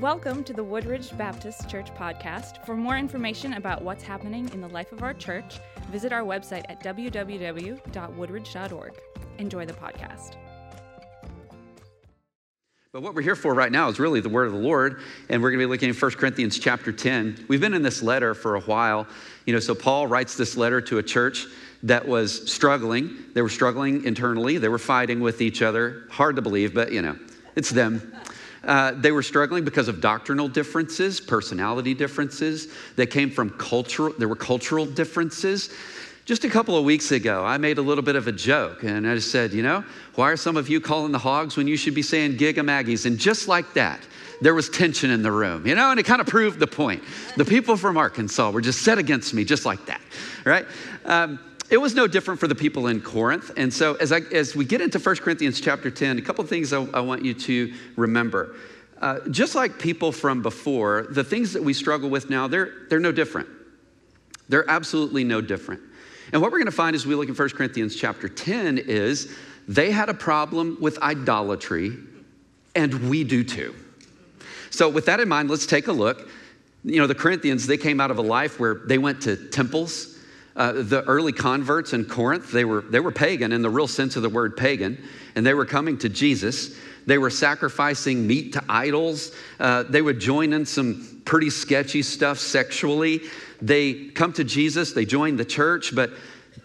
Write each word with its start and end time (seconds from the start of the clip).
Welcome 0.00 0.42
to 0.44 0.52
the 0.54 0.64
Woodridge 0.64 1.14
Baptist 1.18 1.68
Church 1.68 1.94
podcast. 1.94 2.64
For 2.64 2.74
more 2.74 2.96
information 2.96 3.52
about 3.52 3.82
what's 3.82 4.02
happening 4.02 4.48
in 4.54 4.62
the 4.62 4.68
life 4.68 4.92
of 4.92 5.02
our 5.02 5.12
church, 5.12 5.60
visit 5.90 6.10
our 6.10 6.22
website 6.22 6.64
at 6.70 6.82
www.woodridge.org. 6.82 8.92
Enjoy 9.36 9.66
the 9.66 9.74
podcast. 9.74 10.36
But 12.92 13.02
what 13.02 13.14
we're 13.14 13.20
here 13.20 13.36
for 13.36 13.52
right 13.52 13.70
now 13.70 13.90
is 13.90 14.00
really 14.00 14.20
the 14.20 14.30
word 14.30 14.46
of 14.46 14.54
the 14.54 14.58
Lord, 14.58 15.02
and 15.28 15.42
we're 15.42 15.50
going 15.50 15.60
to 15.60 15.66
be 15.66 15.70
looking 15.70 15.90
at 15.90 16.00
1 16.00 16.12
Corinthians 16.12 16.58
chapter 16.58 16.92
10. 16.92 17.44
We've 17.48 17.60
been 17.60 17.74
in 17.74 17.82
this 17.82 18.02
letter 18.02 18.32
for 18.32 18.54
a 18.54 18.60
while. 18.60 19.06
You 19.44 19.52
know, 19.52 19.60
so 19.60 19.74
Paul 19.74 20.06
writes 20.06 20.34
this 20.34 20.56
letter 20.56 20.80
to 20.80 20.96
a 20.96 21.02
church 21.02 21.44
that 21.82 22.08
was 22.08 22.50
struggling. 22.50 23.18
They 23.34 23.42
were 23.42 23.50
struggling 23.50 24.04
internally, 24.04 24.56
they 24.56 24.70
were 24.70 24.78
fighting 24.78 25.20
with 25.20 25.42
each 25.42 25.60
other. 25.60 26.04
Hard 26.08 26.36
to 26.36 26.42
believe, 26.42 26.72
but 26.72 26.90
you 26.90 27.02
know, 27.02 27.18
it's 27.54 27.68
them. 27.68 28.14
Uh, 28.64 28.92
they 28.92 29.12
were 29.12 29.22
struggling 29.22 29.64
because 29.64 29.88
of 29.88 30.00
doctrinal 30.00 30.48
differences, 30.48 31.20
personality 31.20 31.94
differences. 31.94 32.68
They 32.96 33.06
came 33.06 33.30
from 33.30 33.50
cultural, 33.50 34.14
there 34.18 34.28
were 34.28 34.36
cultural 34.36 34.86
differences. 34.86 35.70
Just 36.26 36.44
a 36.44 36.50
couple 36.50 36.76
of 36.76 36.84
weeks 36.84 37.10
ago, 37.10 37.44
I 37.44 37.56
made 37.58 37.78
a 37.78 37.82
little 37.82 38.04
bit 38.04 38.14
of 38.14 38.28
a 38.28 38.32
joke 38.32 38.84
and 38.84 39.08
I 39.08 39.18
said, 39.18 39.52
you 39.52 39.62
know, 39.62 39.82
why 40.14 40.30
are 40.30 40.36
some 40.36 40.56
of 40.56 40.68
you 40.68 40.80
calling 40.80 41.10
the 41.10 41.18
hogs 41.18 41.56
when 41.56 41.66
you 41.66 41.76
should 41.76 41.94
be 41.94 42.02
saying 42.02 42.36
Gig 42.36 42.58
'em 42.58 42.66
Aggies? 42.66 43.06
And 43.06 43.18
just 43.18 43.48
like 43.48 43.72
that, 43.74 44.00
there 44.40 44.54
was 44.54 44.68
tension 44.68 45.10
in 45.10 45.22
the 45.22 45.32
room, 45.32 45.66
you 45.66 45.74
know, 45.74 45.90
and 45.90 45.98
it 45.98 46.04
kind 46.04 46.20
of 46.20 46.26
proved 46.26 46.60
the 46.60 46.66
point. 46.66 47.02
The 47.36 47.44
people 47.44 47.76
from 47.76 47.96
Arkansas 47.96 48.50
were 48.50 48.60
just 48.60 48.82
set 48.82 48.98
against 48.98 49.34
me 49.34 49.44
just 49.44 49.66
like 49.66 49.84
that, 49.86 50.00
right? 50.44 50.66
Um, 51.04 51.40
it 51.70 51.80
was 51.80 51.94
no 51.94 52.06
different 52.06 52.40
for 52.40 52.48
the 52.48 52.54
people 52.54 52.88
in 52.88 53.00
Corinth. 53.00 53.52
And 53.56 53.72
so 53.72 53.94
as, 53.94 54.12
I, 54.12 54.20
as 54.32 54.56
we 54.56 54.64
get 54.64 54.80
into 54.80 54.98
1 54.98 55.16
Corinthians 55.16 55.60
chapter 55.60 55.90
10, 55.90 56.18
a 56.18 56.22
couple 56.22 56.42
of 56.42 56.50
things 56.50 56.72
I, 56.72 56.82
I 56.92 57.00
want 57.00 57.24
you 57.24 57.32
to 57.32 57.72
remember. 57.96 58.56
Uh, 59.00 59.20
just 59.30 59.54
like 59.54 59.78
people 59.78 60.12
from 60.12 60.42
before, 60.42 61.06
the 61.10 61.24
things 61.24 61.52
that 61.52 61.62
we 61.62 61.72
struggle 61.72 62.10
with 62.10 62.28
now, 62.28 62.48
they're, 62.48 62.72
they're 62.90 63.00
no 63.00 63.12
different. 63.12 63.48
They're 64.48 64.68
absolutely 64.68 65.24
no 65.24 65.40
different. 65.40 65.80
And 66.32 66.42
what 66.42 66.50
we're 66.50 66.58
going 66.58 66.66
to 66.66 66.72
find 66.72 66.94
as 66.94 67.06
we 67.06 67.14
look 67.14 67.28
in 67.28 67.34
1 67.34 67.48
Corinthians 67.50 67.96
chapter 67.96 68.28
10 68.28 68.78
is 68.78 69.34
they 69.68 69.90
had 69.90 70.08
a 70.08 70.14
problem 70.14 70.76
with 70.80 71.00
idolatry, 71.02 71.96
and 72.74 73.08
we 73.08 73.24
do 73.24 73.44
too. 73.44 73.74
So, 74.70 74.88
with 74.88 75.06
that 75.06 75.20
in 75.20 75.28
mind, 75.28 75.50
let's 75.50 75.66
take 75.66 75.88
a 75.88 75.92
look. 75.92 76.28
You 76.84 77.00
know, 77.00 77.06
the 77.06 77.14
Corinthians, 77.14 77.66
they 77.66 77.76
came 77.76 78.00
out 78.00 78.10
of 78.10 78.18
a 78.18 78.22
life 78.22 78.60
where 78.60 78.74
they 78.74 78.98
went 78.98 79.22
to 79.22 79.36
temples, 79.36 80.19
uh, 80.60 80.72
the 80.72 81.02
early 81.04 81.32
converts 81.32 81.94
in 81.94 82.04
Corinth, 82.04 82.52
they 82.52 82.66
were, 82.66 82.82
they 82.82 83.00
were 83.00 83.10
pagan 83.10 83.50
in 83.50 83.62
the 83.62 83.70
real 83.70 83.88
sense 83.88 84.16
of 84.16 84.22
the 84.22 84.28
word 84.28 84.58
pagan, 84.58 85.02
and 85.34 85.46
they 85.46 85.54
were 85.54 85.64
coming 85.64 85.96
to 85.96 86.10
Jesus. 86.10 86.76
They 87.06 87.16
were 87.16 87.30
sacrificing 87.30 88.26
meat 88.26 88.52
to 88.52 88.64
idols. 88.68 89.34
Uh, 89.58 89.84
they 89.84 90.02
would 90.02 90.20
join 90.20 90.52
in 90.52 90.66
some 90.66 91.22
pretty 91.24 91.48
sketchy 91.48 92.02
stuff 92.02 92.38
sexually. 92.38 93.22
They 93.62 94.08
come 94.08 94.34
to 94.34 94.44
Jesus, 94.44 94.92
they 94.92 95.06
join 95.06 95.36
the 95.36 95.46
church, 95.46 95.94
but 95.94 96.10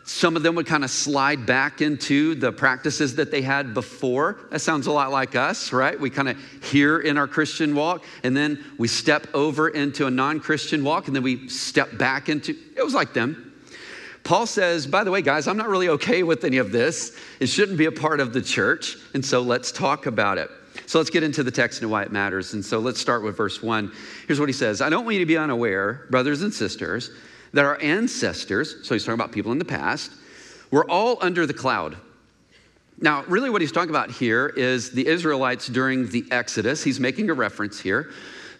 some 0.03 0.35
of 0.35 0.43
them 0.43 0.55
would 0.55 0.67
kind 0.67 0.83
of 0.83 0.89
slide 0.89 1.45
back 1.45 1.79
into 1.79 2.35
the 2.35 2.51
practices 2.51 3.15
that 3.15 3.31
they 3.31 3.41
had 3.41 3.73
before. 3.73 4.39
That 4.51 4.59
sounds 4.59 4.87
a 4.87 4.91
lot 4.91 5.09
like 5.11 5.37
us, 5.37 5.71
right? 5.71 5.97
We 5.97 6.09
kind 6.09 6.27
of 6.27 6.37
hear 6.65 6.99
in 6.99 7.17
our 7.17 7.29
Christian 7.29 7.73
walk, 7.73 8.03
and 8.23 8.35
then 8.35 8.61
we 8.77 8.89
step 8.89 9.25
over 9.33 9.69
into 9.69 10.05
a 10.05 10.11
non 10.11 10.41
Christian 10.41 10.83
walk, 10.83 11.07
and 11.07 11.15
then 11.15 11.23
we 11.23 11.47
step 11.47 11.97
back 11.97 12.27
into 12.27 12.57
it 12.75 12.83
was 12.83 12.93
like 12.93 13.13
them. 13.13 13.44
Paul 14.25 14.47
says, 14.47 14.87
by 14.87 15.03
the 15.03 15.11
way, 15.11 15.21
guys, 15.21 15.47
I'm 15.47 15.55
not 15.55 15.69
really 15.69 15.87
okay 15.87 16.23
with 16.23 16.43
any 16.45 16.57
of 16.57 16.71
this. 16.71 17.15
It 17.39 17.45
shouldn't 17.45 17.77
be 17.77 17.85
a 17.85 17.91
part 17.91 18.19
of 18.19 18.33
the 18.33 18.41
church. 18.41 18.97
And 19.13 19.23
so 19.23 19.39
let's 19.39 19.71
talk 19.71 20.07
about 20.07 20.39
it. 20.39 20.49
So 20.87 20.97
let's 20.97 21.11
get 21.11 21.21
into 21.21 21.43
the 21.43 21.51
text 21.51 21.83
and 21.83 21.91
why 21.91 22.01
it 22.01 22.11
matters. 22.11 22.53
And 22.53 22.65
so 22.65 22.79
let's 22.79 22.99
start 22.99 23.23
with 23.23 23.37
verse 23.37 23.61
one. 23.61 23.91
Here's 24.27 24.39
what 24.39 24.49
he 24.49 24.53
says 24.53 24.81
I 24.81 24.89
don't 24.89 25.05
want 25.05 25.13
you 25.13 25.19
to 25.19 25.27
be 25.27 25.37
unaware, 25.37 26.07
brothers 26.09 26.41
and 26.41 26.51
sisters, 26.51 27.11
that 27.53 27.65
our 27.65 27.79
ancestors, 27.81 28.77
so 28.83 28.95
he's 28.95 29.05
talking 29.05 29.13
about 29.19 29.31
people 29.31 29.51
in 29.51 29.59
the 29.59 29.65
past, 29.65 30.11
were 30.71 30.89
all 30.89 31.19
under 31.21 31.45
the 31.45 31.53
cloud. 31.53 31.95
Now, 32.99 33.25
really, 33.25 33.51
what 33.51 33.61
he's 33.61 33.71
talking 33.71 33.91
about 33.91 34.09
here 34.09 34.47
is 34.47 34.89
the 34.89 35.05
Israelites 35.05 35.67
during 35.67 36.09
the 36.09 36.25
Exodus. 36.31 36.83
He's 36.83 36.99
making 36.99 37.29
a 37.29 37.33
reference 37.33 37.79
here 37.79 38.11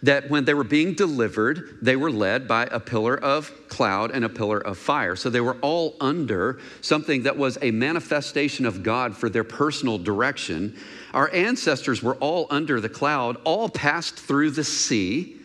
that 0.02 0.28
when 0.30 0.44
they 0.44 0.54
were 0.54 0.64
being 0.64 0.94
delivered, 0.94 1.78
they 1.82 1.96
were 1.96 2.10
led 2.10 2.46
by 2.46 2.66
a 2.66 2.80
pillar 2.80 3.16
of 3.16 3.52
cloud 3.68 4.10
and 4.10 4.24
a 4.24 4.28
pillar 4.28 4.58
of 4.58 4.78
fire. 4.78 5.16
So 5.16 5.30
they 5.30 5.40
were 5.40 5.56
all 5.62 5.94
under 6.00 6.60
something 6.80 7.22
that 7.24 7.36
was 7.36 7.58
a 7.62 7.70
manifestation 7.70 8.66
of 8.66 8.82
God 8.82 9.16
for 9.16 9.28
their 9.28 9.44
personal 9.44 9.98
direction. 9.98 10.76
Our 11.14 11.32
ancestors 11.32 12.02
were 12.02 12.16
all 12.16 12.46
under 12.50 12.80
the 12.80 12.88
cloud, 12.88 13.36
all 13.44 13.68
passed 13.68 14.16
through 14.16 14.50
the 14.50 14.64
sea, 14.64 15.36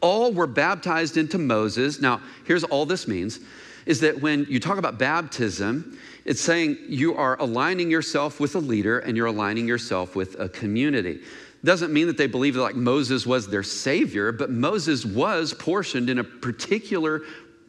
all 0.00 0.32
were 0.32 0.46
baptized 0.46 1.16
into 1.16 1.38
Moses. 1.38 2.00
Now, 2.00 2.20
here's 2.44 2.64
all 2.64 2.86
this 2.86 3.08
means 3.08 3.40
is 3.86 4.00
that 4.00 4.20
when 4.20 4.44
you 4.48 4.58
talk 4.58 4.78
about 4.78 4.98
baptism, 4.98 5.96
it's 6.24 6.40
saying 6.40 6.76
you 6.88 7.14
are 7.14 7.40
aligning 7.40 7.88
yourself 7.88 8.40
with 8.40 8.56
a 8.56 8.58
leader 8.58 8.98
and 8.98 9.16
you're 9.16 9.26
aligning 9.26 9.68
yourself 9.68 10.16
with 10.16 10.38
a 10.40 10.48
community 10.48 11.20
doesn't 11.66 11.92
mean 11.92 12.06
that 12.06 12.16
they 12.16 12.26
believe 12.26 12.54
that 12.54 12.62
like 12.62 12.76
Moses 12.76 13.26
was 13.26 13.48
their 13.48 13.62
savior, 13.62 14.32
but 14.32 14.50
Moses 14.50 15.04
was 15.04 15.52
portioned 15.52 16.08
in 16.08 16.18
a 16.18 16.24
particular 16.24 17.22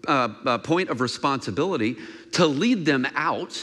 uh, 0.08 0.30
uh, 0.46 0.58
point 0.60 0.90
of 0.90 1.02
responsibility 1.02 1.98
to 2.34 2.46
lead 2.46 2.86
them 2.86 3.06
out. 3.16 3.62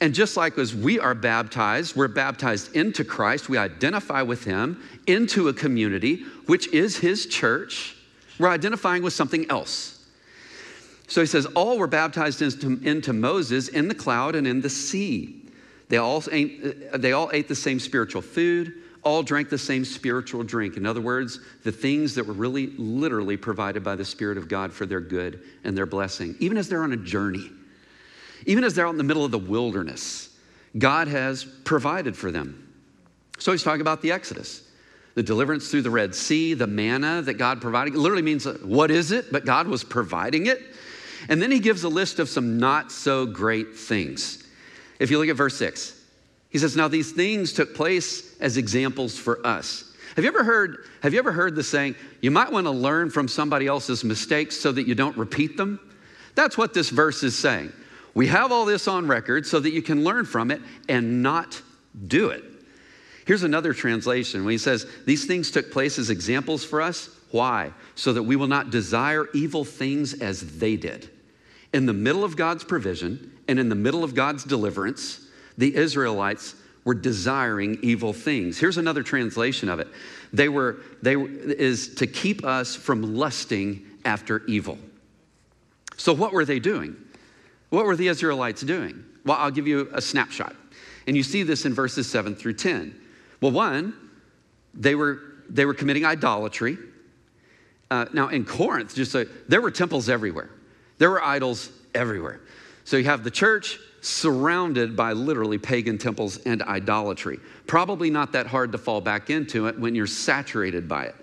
And 0.00 0.14
just 0.14 0.36
like 0.36 0.58
as 0.58 0.74
we 0.74 0.98
are 0.98 1.14
baptized, 1.14 1.94
we're 1.94 2.08
baptized 2.08 2.74
into 2.74 3.04
Christ, 3.04 3.48
we 3.48 3.58
identify 3.58 4.22
with 4.22 4.44
Him 4.44 4.82
into 5.06 5.48
a 5.48 5.52
community, 5.52 6.24
which 6.46 6.66
is 6.68 6.98
His 6.98 7.26
church. 7.26 7.96
We're 8.38 8.48
identifying 8.48 9.02
with 9.02 9.12
something 9.12 9.48
else. 9.50 10.04
So 11.06 11.20
he 11.20 11.26
says, 11.26 11.46
All 11.46 11.78
were 11.78 11.86
baptized 11.86 12.42
into, 12.42 12.80
into 12.82 13.12
Moses 13.12 13.68
in 13.68 13.88
the 13.88 13.94
cloud 13.94 14.34
and 14.34 14.46
in 14.46 14.60
the 14.60 14.70
sea. 14.70 15.42
They 15.90 15.98
all, 15.98 16.22
ate, 16.32 16.92
they 17.00 17.12
all 17.12 17.30
ate 17.32 17.46
the 17.46 17.54
same 17.54 17.78
spiritual 17.78 18.22
food 18.22 18.74
all 19.04 19.22
drank 19.22 19.48
the 19.48 19.58
same 19.58 19.84
spiritual 19.84 20.42
drink. 20.42 20.76
In 20.76 20.86
other 20.86 21.00
words, 21.00 21.38
the 21.62 21.72
things 21.72 22.14
that 22.14 22.26
were 22.26 22.34
really 22.34 22.68
literally 22.78 23.36
provided 23.36 23.84
by 23.84 23.96
the 23.96 24.04
Spirit 24.04 24.38
of 24.38 24.48
God 24.48 24.72
for 24.72 24.86
their 24.86 25.00
good 25.00 25.42
and 25.62 25.76
their 25.76 25.86
blessing, 25.86 26.34
even 26.40 26.56
as 26.56 26.68
they're 26.68 26.82
on 26.82 26.92
a 26.92 26.96
journey, 26.96 27.50
even 28.46 28.64
as 28.64 28.74
they're 28.74 28.86
out 28.86 28.90
in 28.90 28.98
the 28.98 29.04
middle 29.04 29.24
of 29.24 29.30
the 29.30 29.38
wilderness, 29.38 30.30
God 30.76 31.08
has 31.08 31.44
provided 31.44 32.16
for 32.16 32.30
them. 32.30 32.60
So 33.38 33.52
he's 33.52 33.62
talking 33.62 33.80
about 33.80 34.02
the 34.02 34.12
Exodus. 34.12 34.62
The 35.14 35.22
deliverance 35.22 35.70
through 35.70 35.82
the 35.82 35.90
Red 35.90 36.14
Sea, 36.14 36.54
the 36.54 36.66
manna 36.66 37.22
that 37.22 37.34
God 37.34 37.60
provided. 37.60 37.94
It 37.94 37.98
literally 37.98 38.22
means, 38.22 38.46
uh, 38.46 38.58
what 38.62 38.90
is 38.90 39.12
it? 39.12 39.30
But 39.30 39.44
God 39.44 39.68
was 39.68 39.84
providing 39.84 40.46
it. 40.46 40.60
And 41.28 41.40
then 41.40 41.50
he 41.50 41.60
gives 41.60 41.84
a 41.84 41.88
list 41.88 42.18
of 42.18 42.28
some 42.28 42.58
not 42.58 42.90
so 42.90 43.24
great 43.24 43.76
things. 43.76 44.44
If 44.98 45.10
you 45.10 45.18
look 45.18 45.28
at 45.28 45.36
verse 45.36 45.56
6, 45.56 46.03
he 46.54 46.60
says, 46.60 46.76
Now 46.76 46.86
these 46.86 47.10
things 47.10 47.52
took 47.52 47.74
place 47.74 48.36
as 48.38 48.56
examples 48.56 49.18
for 49.18 49.44
us. 49.44 49.92
Have 50.14 50.24
you 50.24 50.30
ever 50.30 50.44
heard, 50.44 50.86
have 51.02 51.12
you 51.12 51.18
ever 51.18 51.32
heard 51.32 51.56
the 51.56 51.64
saying, 51.64 51.96
you 52.20 52.30
might 52.30 52.52
want 52.52 52.68
to 52.68 52.70
learn 52.70 53.10
from 53.10 53.26
somebody 53.26 53.66
else's 53.66 54.04
mistakes 54.04 54.56
so 54.56 54.70
that 54.70 54.86
you 54.86 54.94
don't 54.94 55.16
repeat 55.16 55.56
them? 55.56 55.80
That's 56.36 56.56
what 56.56 56.72
this 56.72 56.90
verse 56.90 57.24
is 57.24 57.36
saying. 57.36 57.72
We 58.14 58.28
have 58.28 58.52
all 58.52 58.66
this 58.66 58.86
on 58.86 59.08
record 59.08 59.48
so 59.48 59.58
that 59.58 59.72
you 59.72 59.82
can 59.82 60.04
learn 60.04 60.26
from 60.26 60.52
it 60.52 60.62
and 60.88 61.24
not 61.24 61.60
do 62.06 62.28
it. 62.28 62.44
Here's 63.26 63.42
another 63.42 63.74
translation 63.74 64.44
when 64.44 64.52
he 64.52 64.58
says, 64.58 64.86
These 65.06 65.24
things 65.24 65.50
took 65.50 65.72
place 65.72 65.98
as 65.98 66.08
examples 66.08 66.64
for 66.64 66.80
us. 66.80 67.10
Why? 67.32 67.72
So 67.96 68.12
that 68.12 68.22
we 68.22 68.36
will 68.36 68.46
not 68.46 68.70
desire 68.70 69.26
evil 69.34 69.64
things 69.64 70.14
as 70.14 70.58
they 70.58 70.76
did. 70.76 71.10
In 71.72 71.86
the 71.86 71.92
middle 71.92 72.22
of 72.22 72.36
God's 72.36 72.62
provision 72.62 73.32
and 73.48 73.58
in 73.58 73.68
the 73.68 73.74
middle 73.74 74.04
of 74.04 74.14
God's 74.14 74.44
deliverance, 74.44 75.23
the 75.56 75.74
Israelites 75.74 76.54
were 76.84 76.94
desiring 76.94 77.78
evil 77.82 78.12
things. 78.12 78.58
Here's 78.58 78.76
another 78.76 79.02
translation 79.02 79.68
of 79.68 79.80
it. 79.80 79.88
They 80.32 80.48
were, 80.48 80.80
they 81.02 81.14
is 81.14 81.94
to 81.96 82.06
keep 82.06 82.44
us 82.44 82.74
from 82.74 83.16
lusting 83.16 83.86
after 84.04 84.44
evil. 84.46 84.78
So 85.96 86.12
what 86.12 86.32
were 86.32 86.44
they 86.44 86.58
doing? 86.58 86.96
What 87.70 87.86
were 87.86 87.96
the 87.96 88.08
Israelites 88.08 88.62
doing? 88.62 89.04
Well, 89.24 89.38
I'll 89.38 89.50
give 89.50 89.66
you 89.66 89.88
a 89.92 90.02
snapshot. 90.02 90.54
And 91.06 91.16
you 91.16 91.22
see 91.22 91.42
this 91.42 91.64
in 91.64 91.74
verses 91.74 92.10
7 92.10 92.34
through 92.34 92.54
10. 92.54 93.00
Well, 93.40 93.52
one, 93.52 93.94
they 94.74 94.94
were 94.94 95.20
they 95.48 95.66
were 95.66 95.74
committing 95.74 96.04
idolatry. 96.04 96.78
Uh, 97.90 98.06
now 98.12 98.28
in 98.28 98.44
Corinth, 98.44 98.94
just 98.94 99.12
so, 99.12 99.24
there 99.48 99.60
were 99.60 99.70
temples 99.70 100.08
everywhere. 100.08 100.50
There 100.98 101.10
were 101.10 101.22
idols 101.22 101.70
everywhere. 101.94 102.40
So 102.84 102.96
you 102.96 103.04
have 103.04 103.24
the 103.24 103.30
church, 103.30 103.78
surrounded 104.04 104.94
by 104.94 105.12
literally 105.12 105.56
pagan 105.56 105.96
temples 105.96 106.36
and 106.38 106.62
idolatry. 106.62 107.40
Probably 107.66 108.10
not 108.10 108.32
that 108.32 108.46
hard 108.46 108.72
to 108.72 108.78
fall 108.78 109.00
back 109.00 109.30
into 109.30 109.66
it 109.66 109.78
when 109.78 109.94
you're 109.94 110.06
saturated 110.06 110.88
by 110.88 111.04
it. 111.04 111.14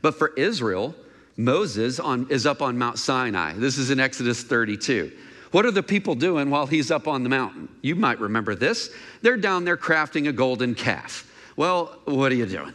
But 0.00 0.14
for 0.14 0.32
Israel, 0.34 0.94
Moses 1.36 2.00
on, 2.00 2.26
is 2.30 2.46
up 2.46 2.62
on 2.62 2.78
Mount 2.78 2.98
Sinai. 2.98 3.52
This 3.52 3.76
is 3.76 3.90
in 3.90 4.00
Exodus 4.00 4.42
32. 4.42 5.12
What 5.50 5.66
are 5.66 5.70
the 5.70 5.82
people 5.82 6.14
doing 6.14 6.48
while 6.48 6.66
he's 6.66 6.90
up 6.90 7.06
on 7.06 7.22
the 7.22 7.28
mountain? 7.28 7.68
You 7.82 7.94
might 7.94 8.18
remember 8.18 8.54
this. 8.54 8.90
They're 9.20 9.36
down 9.36 9.66
there 9.66 9.76
crafting 9.76 10.28
a 10.28 10.32
golden 10.32 10.74
calf. 10.74 11.30
Well, 11.56 11.98
what 12.06 12.32
are 12.32 12.36
you 12.36 12.46
doing? 12.46 12.72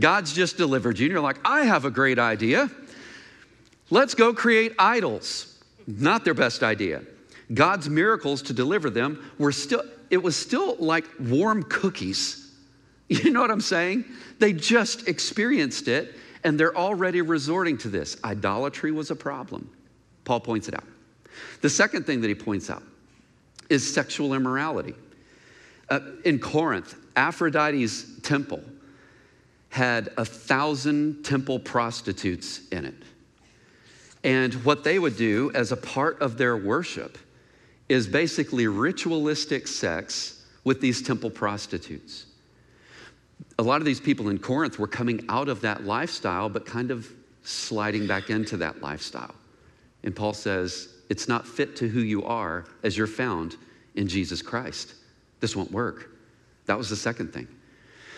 God's 0.00 0.32
just 0.32 0.56
delivered 0.56 0.98
you, 0.98 1.06
and 1.06 1.12
you're 1.12 1.20
like, 1.20 1.38
I 1.44 1.64
have 1.64 1.84
a 1.84 1.90
great 1.90 2.18
idea. 2.18 2.70
Let's 3.90 4.14
go 4.14 4.32
create 4.32 4.72
idols. 4.78 5.62
Not 5.86 6.24
their 6.24 6.34
best 6.34 6.62
idea. 6.62 7.02
God's 7.52 7.90
miracles 7.90 8.42
to 8.42 8.52
deliver 8.52 8.90
them 8.90 9.30
were 9.38 9.52
still, 9.52 9.82
it 10.10 10.22
was 10.22 10.36
still 10.36 10.76
like 10.76 11.04
warm 11.18 11.62
cookies. 11.64 12.40
You 13.06 13.32
know 13.32 13.42
what 13.42 13.50
I'm 13.50 13.60
saying? 13.60 14.06
They 14.38 14.54
just 14.54 15.08
experienced 15.08 15.88
it 15.88 16.14
and 16.42 16.58
they're 16.58 16.74
already 16.74 17.20
resorting 17.20 17.76
to 17.78 17.88
this. 17.88 18.16
Idolatry 18.24 18.92
was 18.92 19.10
a 19.10 19.14
problem. 19.14 19.70
Paul 20.24 20.40
points 20.40 20.68
it 20.68 20.74
out. 20.74 20.84
The 21.60 21.68
second 21.68 22.06
thing 22.06 22.22
that 22.22 22.28
he 22.28 22.34
points 22.34 22.70
out 22.70 22.82
is 23.68 23.92
sexual 23.92 24.32
immorality. 24.32 24.94
Uh, 25.90 26.00
in 26.24 26.38
Corinth, 26.38 26.96
Aphrodite's 27.14 28.20
temple 28.20 28.62
had 29.68 30.10
a 30.16 30.24
thousand 30.24 31.24
temple 31.24 31.58
prostitutes 31.58 32.66
in 32.68 32.84
it. 32.84 33.02
And 34.22 34.54
what 34.64 34.84
they 34.84 34.98
would 34.98 35.16
do 35.16 35.50
as 35.54 35.72
a 35.72 35.76
part 35.76 36.20
of 36.20 36.38
their 36.38 36.56
worship 36.56 37.18
is 37.88 38.06
basically 38.06 38.66
ritualistic 38.66 39.66
sex 39.66 40.42
with 40.64 40.80
these 40.80 41.02
temple 41.02 41.30
prostitutes. 41.30 42.26
A 43.58 43.62
lot 43.62 43.80
of 43.80 43.84
these 43.84 44.00
people 44.00 44.28
in 44.28 44.38
Corinth 44.38 44.78
were 44.78 44.88
coming 44.88 45.24
out 45.28 45.48
of 45.48 45.60
that 45.60 45.84
lifestyle, 45.84 46.48
but 46.48 46.66
kind 46.66 46.90
of 46.90 47.08
sliding 47.42 48.06
back 48.06 48.30
into 48.30 48.56
that 48.56 48.80
lifestyle. 48.80 49.34
And 50.02 50.16
Paul 50.16 50.32
says, 50.32 50.88
it's 51.10 51.28
not 51.28 51.46
fit 51.46 51.76
to 51.76 51.88
who 51.88 52.00
you 52.00 52.24
are 52.24 52.64
as 52.82 52.96
you're 52.96 53.06
found 53.06 53.56
in 53.94 54.08
Jesus 54.08 54.42
Christ. 54.42 54.94
This 55.40 55.54
won't 55.54 55.70
work. 55.70 56.10
That 56.66 56.78
was 56.78 56.88
the 56.88 56.96
second 56.96 57.32
thing. 57.32 57.46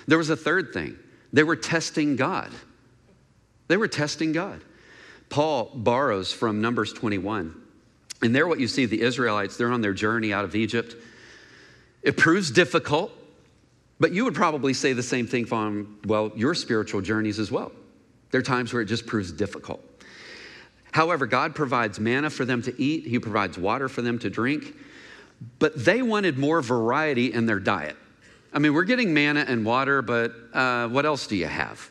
There 0.07 0.19
was 0.19 0.31
a 0.31 0.37
third 0.37 0.73
thing. 0.73 0.97
They 1.33 1.43
were 1.43 1.57
testing 1.57 2.15
God. 2.15 2.53
They 3.67 3.77
were 3.77 3.89
testing 3.89 4.31
God. 4.33 4.63
Paul 5.29 5.73
borrows 5.75 6.33
from 6.33 6.61
Numbers 6.61 6.93
21 6.93 7.63
and 8.23 8.35
there, 8.35 8.47
what 8.47 8.61
you 8.61 8.69
see 8.69 8.87
the 8.87 9.03
Israelites, 9.03 9.57
they're 9.57 9.73
on 9.73 9.81
their 9.81 9.93
journey 9.93 10.33
out 10.33 10.45
of 10.45 10.55
Egypt. 10.55 10.97
It 12.03 12.17
proves 12.17 12.51
difficult, 12.51 13.13
but 14.01 14.13
you 14.13 14.25
would 14.25 14.35
probably 14.35 14.73
say 14.73 14.93
the 14.93 15.03
same 15.03 15.27
thing 15.27 15.45
from, 15.45 15.99
well, 16.07 16.33
your 16.35 16.55
spiritual 16.55 17.01
journeys 17.01 17.39
as 17.39 17.51
well. 17.51 17.73
There 18.31 18.41
are 18.41 18.45
times 18.45 18.73
where 18.73 18.83
it 18.83 18.87
just 18.87 19.07
proves 19.07 19.33
difficult. 19.33 19.83
However, 20.93 21.27
God 21.27 21.55
provides 21.55 22.01
manna 22.01 22.31
for 22.31 22.45
them 22.45 22.63
to 22.63 22.83
eat, 22.83 23.07
He 23.07 23.19
provides 23.19 23.59
water 23.59 23.89
for 23.89 24.03
them 24.03 24.19
to 24.21 24.31
drink, 24.31 24.75
but 25.59 25.85
they 25.85 26.01
wanted 26.01 26.39
more 26.39 26.63
variety 26.63 27.33
in 27.33 27.45
their 27.45 27.61
diet. 27.61 27.97
I 28.53 28.59
mean, 28.59 28.73
we're 28.73 28.85
getting 28.85 29.13
manna 29.13 29.45
and 29.47 29.67
water, 29.67 30.01
but 30.01 30.33
uh, 30.55 30.89
what 30.89 31.05
else 31.05 31.27
do 31.27 31.37
you 31.37 31.47
have? 31.47 31.91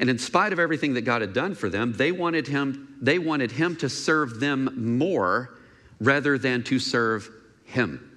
And 0.00 0.08
in 0.08 0.18
spite 0.18 0.52
of 0.52 0.58
everything 0.58 0.94
that 0.94 1.02
God 1.02 1.20
had 1.20 1.32
done 1.32 1.54
for 1.54 1.68
them, 1.68 1.92
they 1.92 2.12
wanted 2.12 2.46
him, 2.46 2.96
they 3.00 3.18
wanted 3.18 3.50
him 3.50 3.76
to 3.76 3.88
serve 3.88 4.38
them 4.40 4.96
more 4.96 5.58
rather 6.00 6.38
than 6.38 6.62
to 6.64 6.78
serve 6.78 7.28
him. 7.64 8.16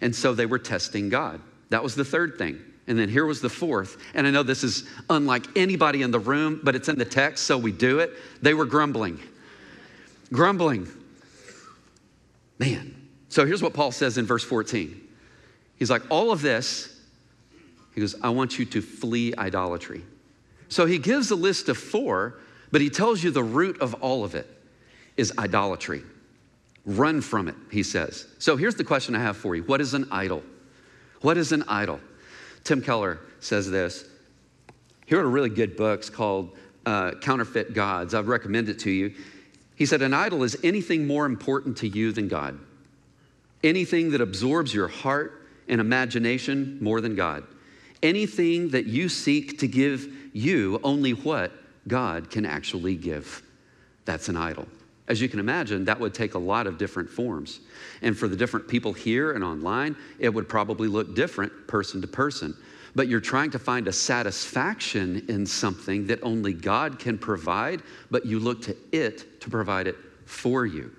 And 0.00 0.14
so 0.14 0.34
they 0.34 0.46
were 0.46 0.58
testing 0.58 1.08
God. 1.08 1.40
That 1.70 1.82
was 1.82 1.94
the 1.94 2.04
third 2.04 2.38
thing. 2.38 2.60
And 2.86 2.98
then 2.98 3.08
here 3.08 3.26
was 3.26 3.40
the 3.40 3.48
fourth. 3.48 3.96
And 4.14 4.26
I 4.26 4.30
know 4.30 4.42
this 4.42 4.62
is 4.62 4.84
unlike 5.10 5.44
anybody 5.56 6.02
in 6.02 6.10
the 6.10 6.18
room, 6.18 6.60
but 6.62 6.74
it's 6.74 6.88
in 6.88 6.96
the 6.98 7.04
text, 7.04 7.44
so 7.44 7.58
we 7.58 7.72
do 7.72 7.98
it. 7.98 8.12
They 8.40 8.54
were 8.54 8.64
grumbling. 8.64 9.20
Grumbling. 10.32 10.88
Man. 12.58 12.94
So 13.28 13.44
here's 13.44 13.62
what 13.62 13.74
Paul 13.74 13.90
says 13.90 14.18
in 14.18 14.24
verse 14.24 14.44
14. 14.44 15.02
He's 15.78 15.90
like, 15.90 16.02
all 16.10 16.30
of 16.30 16.40
this, 16.42 17.00
he 17.94 18.00
goes, 18.00 18.14
I 18.22 18.30
want 18.30 18.58
you 18.58 18.64
to 18.66 18.80
flee 18.80 19.34
idolatry. 19.36 20.02
So 20.68 20.86
he 20.86 20.98
gives 20.98 21.30
a 21.30 21.36
list 21.36 21.68
of 21.68 21.78
four, 21.78 22.38
but 22.72 22.80
he 22.80 22.90
tells 22.90 23.22
you 23.22 23.30
the 23.30 23.42
root 23.42 23.80
of 23.80 23.94
all 23.94 24.24
of 24.24 24.34
it 24.34 24.46
is 25.16 25.32
idolatry. 25.38 26.02
Run 26.84 27.20
from 27.20 27.48
it, 27.48 27.54
he 27.70 27.82
says. 27.82 28.26
So 28.38 28.56
here's 28.56 28.76
the 28.76 28.84
question 28.84 29.16
I 29.16 29.20
have 29.20 29.36
for 29.36 29.56
you 29.56 29.62
What 29.62 29.80
is 29.80 29.94
an 29.94 30.06
idol? 30.10 30.42
What 31.20 31.36
is 31.36 31.52
an 31.52 31.64
idol? 31.68 32.00
Tim 32.64 32.82
Keller 32.82 33.20
says 33.40 33.70
this. 33.70 34.04
He 35.06 35.14
wrote 35.14 35.24
a 35.24 35.28
really 35.28 35.50
good 35.50 35.76
book 35.76 36.10
called 36.12 36.56
uh, 36.84 37.12
Counterfeit 37.20 37.74
Gods. 37.74 38.14
I've 38.14 38.28
recommended 38.28 38.76
it 38.76 38.78
to 38.80 38.90
you. 38.90 39.14
He 39.76 39.86
said, 39.86 40.02
An 40.02 40.14
idol 40.14 40.42
is 40.42 40.56
anything 40.64 41.06
more 41.06 41.26
important 41.26 41.76
to 41.78 41.88
you 41.88 42.12
than 42.12 42.28
God, 42.28 42.58
anything 43.62 44.10
that 44.12 44.20
absorbs 44.20 44.74
your 44.74 44.88
heart 44.88 45.46
and 45.68 45.80
imagination 45.80 46.78
more 46.80 47.00
than 47.00 47.14
God, 47.14 47.44
anything 48.02 48.70
that 48.70 48.86
you 48.86 49.08
seek 49.08 49.58
to 49.60 49.68
give 49.68 50.08
you 50.36 50.78
only 50.84 51.12
what 51.12 51.50
God 51.88 52.30
can 52.30 52.44
actually 52.44 52.94
give. 52.94 53.42
That's 54.04 54.28
an 54.28 54.36
idol. 54.36 54.66
As 55.08 55.20
you 55.20 55.28
can 55.28 55.40
imagine, 55.40 55.86
that 55.86 55.98
would 55.98 56.12
take 56.12 56.34
a 56.34 56.38
lot 56.38 56.66
of 56.66 56.76
different 56.76 57.08
forms. 57.08 57.60
And 58.02 58.16
for 58.16 58.28
the 58.28 58.36
different 58.36 58.68
people 58.68 58.92
here 58.92 59.32
and 59.32 59.42
online, 59.42 59.96
it 60.18 60.28
would 60.28 60.46
probably 60.46 60.88
look 60.88 61.14
different 61.14 61.66
person 61.66 62.02
to 62.02 62.06
person. 62.06 62.54
But 62.94 63.08
you're 63.08 63.20
trying 63.20 63.50
to 63.52 63.58
find 63.58 63.88
a 63.88 63.92
satisfaction 63.92 65.24
in 65.28 65.46
something 65.46 66.06
that 66.08 66.22
only 66.22 66.52
God 66.52 66.98
can 66.98 67.16
provide, 67.16 67.82
but 68.10 68.26
you 68.26 68.38
look 68.38 68.60
to 68.62 68.76
it 68.92 69.40
to 69.40 69.48
provide 69.48 69.86
it 69.86 69.96
for 70.26 70.66
you. 70.66 70.90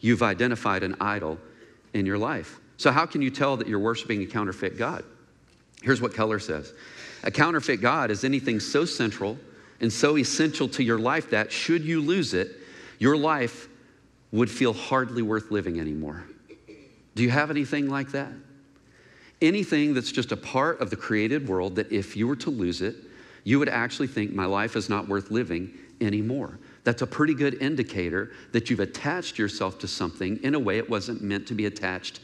You've 0.00 0.22
identified 0.22 0.84
an 0.84 0.94
idol 1.00 1.38
in 1.94 2.06
your 2.06 2.18
life. 2.18 2.60
So, 2.76 2.92
how 2.92 3.06
can 3.06 3.22
you 3.22 3.30
tell 3.30 3.56
that 3.56 3.66
you're 3.66 3.78
worshiping 3.78 4.22
a 4.22 4.26
counterfeit 4.26 4.76
God? 4.76 5.04
Here's 5.82 6.00
what 6.00 6.14
Keller 6.14 6.38
says 6.38 6.72
a 7.24 7.30
counterfeit 7.30 7.80
God 7.80 8.10
is 8.10 8.22
anything 8.22 8.60
so 8.60 8.84
central 8.84 9.38
and 9.80 9.92
so 9.92 10.16
essential 10.16 10.68
to 10.68 10.84
your 10.84 10.98
life 10.98 11.30
that, 11.30 11.50
should 11.50 11.82
you 11.82 12.00
lose 12.00 12.34
it, 12.34 12.52
your 12.98 13.16
life 13.16 13.68
would 14.30 14.50
feel 14.50 14.72
hardly 14.72 15.22
worth 15.22 15.50
living 15.50 15.80
anymore. 15.80 16.24
Do 17.14 17.22
you 17.22 17.30
have 17.30 17.50
anything 17.50 17.88
like 17.88 18.12
that? 18.12 18.32
Anything 19.40 19.94
that's 19.94 20.12
just 20.12 20.32
a 20.32 20.36
part 20.36 20.80
of 20.80 20.90
the 20.90 20.96
created 20.96 21.48
world 21.48 21.76
that 21.76 21.90
if 21.90 22.16
you 22.16 22.28
were 22.28 22.36
to 22.36 22.50
lose 22.50 22.82
it, 22.82 22.96
you 23.42 23.58
would 23.58 23.68
actually 23.68 24.08
think 24.08 24.32
my 24.32 24.46
life 24.46 24.76
is 24.76 24.88
not 24.88 25.08
worth 25.08 25.30
living 25.30 25.72
anymore. 26.00 26.58
That's 26.82 27.02
a 27.02 27.06
pretty 27.06 27.34
good 27.34 27.54
indicator 27.62 28.32
that 28.52 28.68
you've 28.68 28.80
attached 28.80 29.38
yourself 29.38 29.78
to 29.80 29.88
something 29.88 30.42
in 30.42 30.54
a 30.54 30.58
way 30.58 30.78
it 30.78 30.88
wasn't 30.88 31.22
meant 31.22 31.46
to 31.48 31.54
be 31.54 31.66
attached 31.66 32.20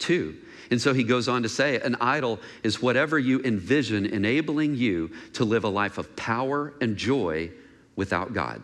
to. 0.00 0.36
And 0.70 0.80
so 0.80 0.94
he 0.94 1.02
goes 1.02 1.28
on 1.28 1.42
to 1.42 1.48
say 1.48 1.80
an 1.80 1.96
idol 2.00 2.38
is 2.62 2.80
whatever 2.80 3.18
you 3.18 3.42
envision 3.42 4.06
enabling 4.06 4.76
you 4.76 5.10
to 5.34 5.44
live 5.44 5.64
a 5.64 5.68
life 5.68 5.98
of 5.98 6.14
power 6.16 6.74
and 6.80 6.96
joy 6.96 7.50
without 7.96 8.32
God 8.32 8.62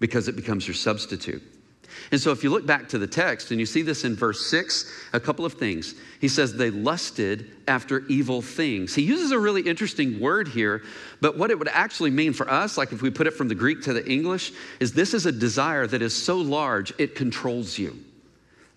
because 0.00 0.26
it 0.28 0.36
becomes 0.36 0.66
your 0.66 0.74
substitute. 0.74 1.42
And 2.10 2.20
so, 2.20 2.32
if 2.32 2.42
you 2.42 2.50
look 2.50 2.66
back 2.66 2.88
to 2.88 2.98
the 2.98 3.06
text 3.06 3.50
and 3.50 3.60
you 3.60 3.66
see 3.66 3.82
this 3.82 4.04
in 4.04 4.16
verse 4.16 4.46
six, 4.46 4.90
a 5.12 5.20
couple 5.20 5.44
of 5.44 5.54
things. 5.54 5.94
He 6.20 6.28
says 6.28 6.54
they 6.54 6.70
lusted 6.70 7.50
after 7.68 8.00
evil 8.06 8.42
things. 8.42 8.94
He 8.94 9.02
uses 9.02 9.30
a 9.30 9.38
really 9.38 9.62
interesting 9.62 10.18
word 10.18 10.48
here, 10.48 10.82
but 11.20 11.38
what 11.38 11.50
it 11.50 11.58
would 11.58 11.68
actually 11.68 12.10
mean 12.10 12.32
for 12.32 12.50
us, 12.50 12.76
like 12.76 12.92
if 12.92 13.02
we 13.02 13.10
put 13.10 13.26
it 13.26 13.32
from 13.34 13.48
the 13.48 13.54
Greek 13.54 13.82
to 13.82 13.92
the 13.92 14.06
English, 14.10 14.52
is 14.80 14.92
this 14.92 15.14
is 15.14 15.26
a 15.26 15.32
desire 15.32 15.86
that 15.86 16.02
is 16.02 16.14
so 16.14 16.36
large 16.36 16.92
it 16.98 17.14
controls 17.14 17.78
you. 17.78 17.96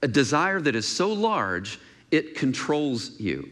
A 0.02 0.08
desire 0.08 0.62
that 0.62 0.76
is 0.76 0.88
so 0.88 1.12
large 1.12 1.80
it 2.12 2.36
controls 2.36 3.20
you. 3.20 3.50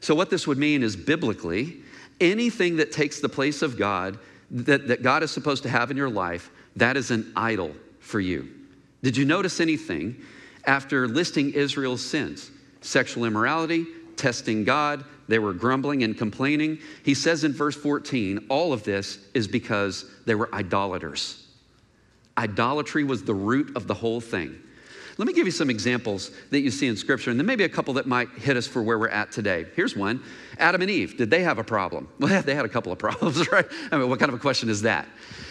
So, 0.00 0.14
what 0.14 0.30
this 0.30 0.46
would 0.46 0.58
mean 0.58 0.82
is 0.82 0.96
biblically, 0.96 1.78
anything 2.20 2.76
that 2.76 2.92
takes 2.92 3.20
the 3.20 3.28
place 3.28 3.62
of 3.62 3.76
God, 3.76 4.18
that, 4.50 4.88
that 4.88 5.02
God 5.02 5.22
is 5.22 5.30
supposed 5.30 5.62
to 5.64 5.68
have 5.68 5.90
in 5.90 5.96
your 5.96 6.10
life, 6.10 6.50
that 6.76 6.96
is 6.96 7.10
an 7.10 7.32
idol 7.36 7.74
for 8.00 8.20
you. 8.20 8.48
Did 9.02 9.16
you 9.16 9.24
notice 9.24 9.60
anything 9.60 10.16
after 10.64 11.06
listing 11.06 11.52
Israel's 11.52 12.04
sins? 12.04 12.50
Sexual 12.80 13.24
immorality, 13.24 13.86
testing 14.16 14.64
God, 14.64 15.04
they 15.28 15.38
were 15.38 15.52
grumbling 15.52 16.02
and 16.02 16.16
complaining. 16.16 16.78
He 17.04 17.14
says 17.14 17.44
in 17.44 17.52
verse 17.52 17.76
14, 17.76 18.46
all 18.48 18.72
of 18.72 18.82
this 18.82 19.18
is 19.34 19.46
because 19.46 20.06
they 20.24 20.34
were 20.34 20.52
idolaters. 20.54 21.46
Idolatry 22.36 23.04
was 23.04 23.24
the 23.24 23.34
root 23.34 23.76
of 23.76 23.86
the 23.86 23.94
whole 23.94 24.20
thing. 24.20 24.58
Let 25.18 25.26
me 25.26 25.32
give 25.32 25.46
you 25.46 25.52
some 25.52 25.68
examples 25.68 26.30
that 26.50 26.60
you 26.60 26.70
see 26.70 26.86
in 26.86 26.96
Scripture, 26.96 27.32
and 27.32 27.40
then 27.40 27.46
maybe 27.46 27.64
a 27.64 27.68
couple 27.68 27.94
that 27.94 28.06
might 28.06 28.30
hit 28.30 28.56
us 28.56 28.68
for 28.68 28.84
where 28.84 28.96
we're 28.96 29.08
at 29.08 29.32
today. 29.32 29.66
Here's 29.74 29.96
one 29.96 30.22
Adam 30.58 30.80
and 30.80 30.90
Eve, 30.90 31.16
did 31.16 31.28
they 31.28 31.42
have 31.42 31.58
a 31.58 31.64
problem? 31.64 32.08
Well, 32.20 32.42
they 32.42 32.54
had 32.54 32.64
a 32.64 32.68
couple 32.68 32.92
of 32.92 32.98
problems, 32.98 33.50
right? 33.52 33.66
I 33.90 33.98
mean, 33.98 34.08
what 34.08 34.20
kind 34.20 34.28
of 34.28 34.36
a 34.36 34.40
question 34.40 34.68
is 34.68 34.82
that? 34.82 35.08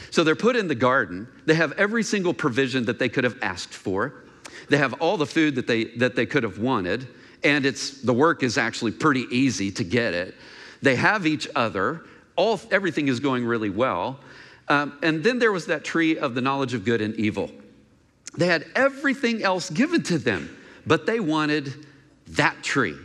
So 0.10 0.24
they're 0.24 0.36
put 0.36 0.56
in 0.56 0.70
the 0.70 0.76
garden, 0.76 1.28
they 1.46 1.56
have 1.56 1.74
every 1.74 2.02
single 2.02 2.34
provision 2.34 2.86
that 2.86 2.98
they 2.98 3.10
could 3.10 3.26
have 3.26 3.38
asked 3.42 3.74
for, 3.74 4.24
they 4.70 4.78
have 4.78 4.94
all 5.02 5.18
the 5.18 5.26
food 5.26 5.56
that 5.56 5.68
they, 5.68 5.86
that 5.98 6.16
they 6.16 6.26
could 6.26 6.44
have 6.44 6.60
wanted, 6.60 7.06
and 7.44 7.66
it's, 7.66 8.02
the 8.02 8.14
work 8.14 8.44
is 8.44 8.58
actually 8.58 8.92
pretty 8.92 9.26
easy 9.32 9.70
to 9.72 9.84
get 9.84 10.14
it. 10.14 10.34
They 10.82 10.96
have 10.96 11.28
each 11.28 11.48
other, 11.56 12.04
all, 12.38 12.60
everything 12.72 13.10
is 13.10 13.20
going 13.20 13.46
really 13.46 13.70
well. 13.70 14.22
Um, 14.70 14.98
and 15.04 15.24
then 15.24 15.40
there 15.40 15.52
was 15.52 15.66
that 15.66 15.84
tree 15.84 16.18
of 16.18 16.36
the 16.36 16.42
knowledge 16.42 16.74
of 16.74 16.86
good 16.86 17.02
and 17.02 17.16
evil. 17.16 17.52
They 18.38 18.48
had 18.48 18.66
everything 18.76 19.44
else 19.44 19.70
given 19.70 20.04
to 20.04 20.18
them, 20.18 20.56
but 20.86 21.06
they 21.06 21.20
wanted 21.20 21.74
that 22.30 22.64
tree. 22.64 22.96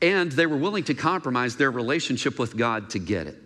And 0.00 0.32
they 0.32 0.46
were 0.46 0.56
willing 0.56 0.84
to 0.84 0.94
compromise 0.94 1.56
their 1.56 1.70
relationship 1.70 2.38
with 2.38 2.56
God 2.56 2.90
to 2.90 2.98
get 2.98 3.26
it. 3.26 3.38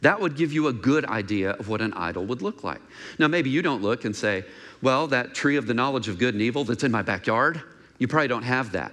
That 0.00 0.20
would 0.20 0.36
give 0.36 0.52
you 0.52 0.66
a 0.66 0.72
good 0.72 1.06
idea 1.06 1.52
of 1.52 1.68
what 1.68 1.80
an 1.80 1.92
idol 1.94 2.26
would 2.26 2.42
look 2.42 2.62
like. 2.62 2.80
Now, 3.18 3.26
maybe 3.26 3.50
you 3.50 3.62
don't 3.62 3.82
look 3.82 4.04
and 4.04 4.14
say, 4.14 4.44
well, 4.82 5.06
that 5.06 5.34
tree 5.34 5.56
of 5.56 5.66
the 5.66 5.74
knowledge 5.74 6.08
of 6.08 6.18
good 6.18 6.34
and 6.34 6.42
evil 6.42 6.64
that's 6.64 6.84
in 6.84 6.92
my 6.92 7.02
backyard, 7.02 7.62
you 7.98 8.06
probably 8.06 8.28
don't 8.28 8.42
have 8.42 8.72
that. 8.72 8.92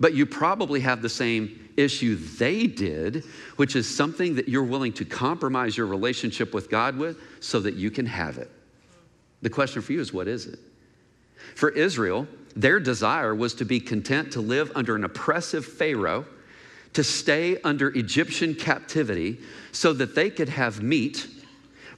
But 0.00 0.14
you 0.14 0.24
probably 0.24 0.80
have 0.80 1.02
the 1.02 1.08
same 1.08 1.68
issue 1.76 2.16
they 2.16 2.66
did, 2.66 3.24
which 3.56 3.76
is 3.76 3.94
something 3.94 4.36
that 4.36 4.48
you're 4.48 4.64
willing 4.64 4.92
to 4.94 5.04
compromise 5.04 5.76
your 5.76 5.86
relationship 5.86 6.54
with 6.54 6.70
God 6.70 6.96
with 6.96 7.18
so 7.40 7.60
that 7.60 7.74
you 7.74 7.90
can 7.90 8.06
have 8.06 8.38
it. 8.38 8.50
The 9.42 9.50
question 9.50 9.82
for 9.82 9.92
you 9.92 10.00
is 10.00 10.12
what 10.12 10.28
is 10.28 10.46
it? 10.46 10.58
For 11.54 11.70
Israel, 11.70 12.26
their 12.56 12.80
desire 12.80 13.34
was 13.34 13.54
to 13.54 13.64
be 13.64 13.78
content 13.78 14.32
to 14.32 14.40
live 14.40 14.72
under 14.74 14.96
an 14.96 15.04
oppressive 15.04 15.64
Pharaoh, 15.64 16.26
to 16.94 17.04
stay 17.04 17.60
under 17.62 17.90
Egyptian 17.90 18.54
captivity 18.54 19.38
so 19.70 19.92
that 19.92 20.14
they 20.14 20.30
could 20.30 20.48
have 20.48 20.82
meat 20.82 21.28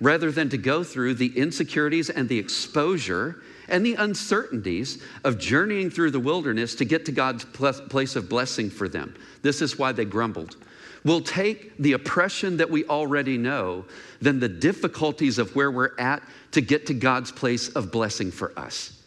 rather 0.01 0.31
than 0.31 0.49
to 0.51 0.59
go 0.59 0.83
through 0.83 1.15
the 1.15 1.39
insecurities 1.39 2.11
and 2.11 2.29
the 2.29 2.39
exposure 2.39 3.43
and 3.69 3.87
the 3.87 3.95
uncertainties 3.95 5.03
of 5.25 5.39
journeying 5.39 5.91
through 5.91 6.11
the 6.11 6.21
wilderness 6.21 6.75
to 6.75 6.85
get 6.85 7.07
to 7.07 7.13
God's 7.13 7.45
place 7.45 8.17
of 8.17 8.29
blessing 8.29 8.69
for 8.69 8.89
them. 8.89 9.15
This 9.43 9.63
is 9.63 9.79
why 9.79 9.93
they 9.93 10.05
grumbled. 10.05 10.57
We'll 11.05 11.23
take 11.23 11.77
the 11.79 11.93
oppression 11.93 12.59
that 12.59 12.69
we 12.69 12.85
already 12.85 13.39
know, 13.39 13.87
then 14.21 14.41
the 14.41 14.49
difficulties 14.49 15.39
of 15.39 15.55
where 15.55 15.71
we're 15.71 15.99
at 15.99 16.23
to 16.53 16.61
get 16.61 16.87
to 16.87 16.95
God's 16.95 17.33
place 17.33 17.69
of 17.71 17.91
blessing 17.91 18.31
for 18.31 18.59
us 18.59 19.00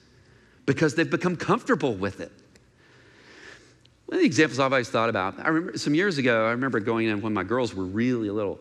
because 0.66 0.96
they've 0.96 1.10
become 1.10 1.36
comfortable 1.36 1.94
with 1.94 2.20
it. 2.20 2.32
One 4.06 4.18
of 4.18 4.22
the 4.22 4.26
examples 4.26 4.60
I've 4.60 4.72
always 4.72 4.90
thought 4.90 5.10
about, 5.10 5.40
I 5.40 5.48
remember 5.48 5.78
some 5.78 5.96
years 5.96 6.18
ago, 6.18 6.46
I 6.46 6.52
remember 6.52 6.80
going 6.80 7.08
in 7.08 7.22
when 7.22 7.34
my 7.34 7.44
girls 7.44 7.74
were 7.74 7.86
really 7.86 8.30
little. 8.30 8.60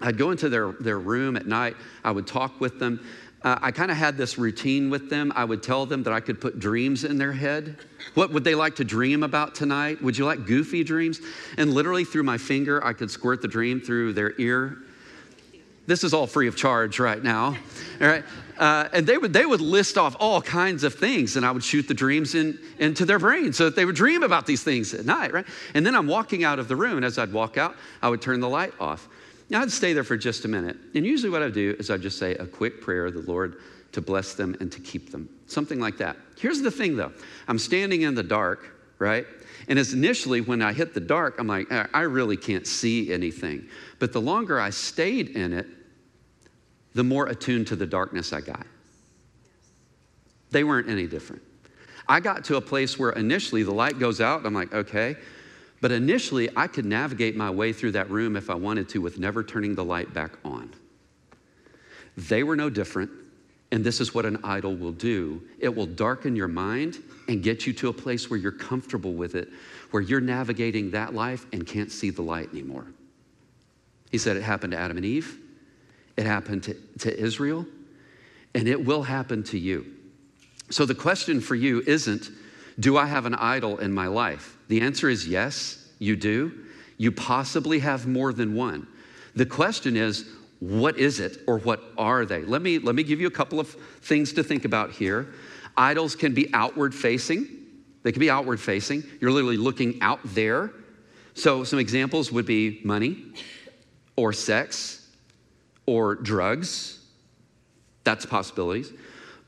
I'd 0.00 0.18
go 0.18 0.30
into 0.30 0.48
their, 0.48 0.72
their 0.72 0.98
room 0.98 1.36
at 1.36 1.46
night, 1.46 1.76
I 2.02 2.10
would 2.10 2.26
talk 2.26 2.60
with 2.60 2.78
them. 2.78 3.04
Uh, 3.44 3.58
I 3.60 3.70
kind 3.72 3.90
of 3.90 3.96
had 3.96 4.16
this 4.16 4.38
routine 4.38 4.88
with 4.88 5.10
them. 5.10 5.32
I 5.34 5.44
would 5.44 5.62
tell 5.62 5.84
them 5.84 6.04
that 6.04 6.12
I 6.12 6.20
could 6.20 6.40
put 6.40 6.60
dreams 6.60 7.04
in 7.04 7.18
their 7.18 7.32
head. 7.32 7.76
What 8.14 8.32
would 8.32 8.44
they 8.44 8.54
like 8.54 8.76
to 8.76 8.84
dream 8.84 9.24
about 9.24 9.54
tonight? 9.54 10.00
Would 10.00 10.16
you 10.16 10.24
like 10.24 10.46
goofy 10.46 10.84
dreams? 10.84 11.20
And 11.58 11.72
literally 11.74 12.04
through 12.04 12.22
my 12.22 12.38
finger, 12.38 12.84
I 12.84 12.92
could 12.92 13.10
squirt 13.10 13.42
the 13.42 13.48
dream 13.48 13.80
through 13.80 14.12
their 14.12 14.34
ear. 14.38 14.78
This 15.86 16.04
is 16.04 16.14
all 16.14 16.26
free 16.26 16.46
of 16.46 16.56
charge 16.56 16.98
right 17.00 17.22
now. 17.22 17.56
All 18.00 18.06
right. 18.06 18.24
Uh, 18.56 18.88
and 18.92 19.06
they 19.06 19.18
would, 19.18 19.32
they 19.32 19.44
would 19.44 19.60
list 19.60 19.98
off 19.98 20.14
all 20.20 20.40
kinds 20.40 20.84
of 20.84 20.94
things, 20.94 21.36
and 21.36 21.44
I 21.44 21.50
would 21.50 21.64
shoot 21.64 21.88
the 21.88 21.94
dreams 21.94 22.34
in, 22.34 22.58
into 22.78 23.04
their 23.04 23.18
brain 23.18 23.52
so 23.52 23.64
that 23.64 23.74
they 23.74 23.84
would 23.84 23.96
dream 23.96 24.22
about 24.22 24.46
these 24.46 24.62
things 24.62 24.94
at 24.94 25.04
night, 25.04 25.32
right? 25.32 25.46
And 25.74 25.84
then 25.84 25.96
I'm 25.96 26.06
walking 26.06 26.44
out 26.44 26.58
of 26.58 26.68
the 26.68 26.76
room, 26.76 26.96
and 26.96 27.04
as 27.04 27.18
I'd 27.18 27.32
walk 27.32 27.56
out, 27.56 27.74
I 28.00 28.08
would 28.08 28.22
turn 28.22 28.40
the 28.40 28.48
light 28.48 28.72
off. 28.78 29.08
Now, 29.50 29.62
I'd 29.62 29.72
stay 29.72 29.92
there 29.92 30.04
for 30.04 30.16
just 30.16 30.44
a 30.44 30.48
minute. 30.48 30.76
And 30.94 31.04
usually, 31.04 31.30
what 31.30 31.42
I'd 31.42 31.54
do 31.54 31.74
is 31.78 31.90
I'd 31.90 32.02
just 32.02 32.18
say 32.18 32.34
a 32.36 32.46
quick 32.46 32.80
prayer 32.80 33.06
of 33.06 33.14
the 33.14 33.20
Lord 33.20 33.56
to 33.92 34.00
bless 34.00 34.34
them 34.34 34.56
and 34.60 34.70
to 34.72 34.80
keep 34.80 35.10
them, 35.10 35.28
something 35.46 35.78
like 35.80 35.98
that. 35.98 36.16
Here's 36.38 36.60
the 36.60 36.70
thing 36.70 36.96
though 36.96 37.12
I'm 37.48 37.58
standing 37.58 38.02
in 38.02 38.14
the 38.14 38.22
dark, 38.22 38.74
right? 38.98 39.26
And 39.68 39.78
as 39.78 39.92
initially, 39.92 40.40
when 40.40 40.60
I 40.62 40.72
hit 40.72 40.94
the 40.94 41.00
dark, 41.00 41.36
I'm 41.38 41.46
like, 41.46 41.70
I 41.70 42.00
really 42.00 42.36
can't 42.36 42.66
see 42.66 43.12
anything. 43.12 43.68
But 43.98 44.12
the 44.12 44.20
longer 44.20 44.60
I 44.60 44.70
stayed 44.70 45.30
in 45.30 45.52
it, 45.52 45.66
the 46.94 47.04
more 47.04 47.26
attuned 47.26 47.68
to 47.68 47.76
the 47.76 47.86
darkness 47.86 48.32
I 48.32 48.40
got. 48.40 48.66
They 50.50 50.64
weren't 50.64 50.88
any 50.88 51.06
different. 51.06 51.42
I 52.06 52.20
got 52.20 52.44
to 52.44 52.56
a 52.56 52.60
place 52.60 52.98
where 52.98 53.10
initially 53.10 53.62
the 53.62 53.72
light 53.72 53.98
goes 53.98 54.20
out, 54.20 54.44
I'm 54.44 54.52
like, 54.52 54.74
okay, 54.74 55.16
but 55.80 55.90
initially, 55.90 56.48
I 56.54 56.66
could 56.68 56.84
navigate 56.84 57.36
my 57.36 57.50
way 57.50 57.72
through 57.72 57.92
that 57.92 58.10
room 58.10 58.36
if 58.36 58.50
I 58.50 58.54
wanted 58.54 58.88
to 58.90 59.00
with 59.00 59.18
never 59.18 59.42
turning 59.42 59.74
the 59.74 59.84
light 59.84 60.12
back 60.14 60.32
on. 60.44 60.72
They 62.16 62.42
were 62.42 62.54
no 62.54 62.70
different, 62.70 63.10
and 63.72 63.82
this 63.82 64.00
is 64.00 64.14
what 64.14 64.26
an 64.26 64.38
idol 64.44 64.76
will 64.76 64.92
do 64.92 65.42
it 65.58 65.74
will 65.74 65.86
darken 65.86 66.36
your 66.36 66.46
mind 66.46 67.02
and 67.26 67.42
get 67.42 67.66
you 67.66 67.72
to 67.72 67.88
a 67.88 67.92
place 67.92 68.28
where 68.28 68.38
you're 68.38 68.52
comfortable 68.52 69.14
with 69.14 69.34
it, 69.34 69.48
where 69.90 70.02
you're 70.02 70.20
navigating 70.20 70.90
that 70.90 71.14
life 71.14 71.46
and 71.52 71.66
can't 71.66 71.90
see 71.90 72.10
the 72.10 72.22
light 72.22 72.50
anymore. 72.52 72.86
He 74.10 74.18
said 74.18 74.36
it 74.36 74.42
happened 74.42 74.72
to 74.72 74.78
Adam 74.78 74.98
and 74.98 75.06
Eve, 75.06 75.38
it 76.16 76.26
happened 76.26 76.64
to, 76.64 76.74
to 76.98 77.18
Israel, 77.18 77.64
and 78.54 78.68
it 78.68 78.84
will 78.84 79.02
happen 79.02 79.42
to 79.44 79.58
you. 79.58 79.86
So 80.68 80.84
the 80.84 80.94
question 80.94 81.40
for 81.40 81.54
you 81.54 81.82
isn't, 81.86 82.30
do 82.78 82.96
I 82.96 83.06
have 83.06 83.24
an 83.24 83.34
idol 83.34 83.78
in 83.78 83.92
my 83.92 84.06
life? 84.06 84.56
The 84.68 84.80
answer 84.82 85.08
is 85.08 85.26
yes, 85.26 85.88
you 85.98 86.16
do. 86.16 86.52
You 86.98 87.12
possibly 87.12 87.78
have 87.78 88.06
more 88.06 88.32
than 88.32 88.54
one. 88.54 88.86
The 89.34 89.46
question 89.46 89.96
is, 89.96 90.28
what 90.62 90.96
is 90.96 91.18
it 91.18 91.38
or 91.48 91.58
what 91.58 91.82
are 91.98 92.24
they? 92.24 92.44
Let 92.44 92.62
me, 92.62 92.78
let 92.78 92.94
me 92.94 93.02
give 93.02 93.20
you 93.20 93.26
a 93.26 93.32
couple 93.32 93.58
of 93.58 93.68
things 94.00 94.32
to 94.34 94.44
think 94.44 94.64
about 94.64 94.92
here. 94.92 95.34
Idols 95.76 96.14
can 96.14 96.34
be 96.34 96.54
outward 96.54 96.94
facing, 96.94 97.48
they 98.04 98.12
can 98.12 98.20
be 98.20 98.30
outward 98.30 98.60
facing. 98.60 99.02
You're 99.20 99.32
literally 99.32 99.56
looking 99.56 100.00
out 100.02 100.20
there. 100.22 100.70
So, 101.34 101.64
some 101.64 101.78
examples 101.78 102.30
would 102.30 102.46
be 102.46 102.80
money 102.84 103.24
or 104.14 104.32
sex 104.32 105.08
or 105.86 106.14
drugs. 106.14 107.00
That's 108.04 108.24
possibilities. 108.26 108.92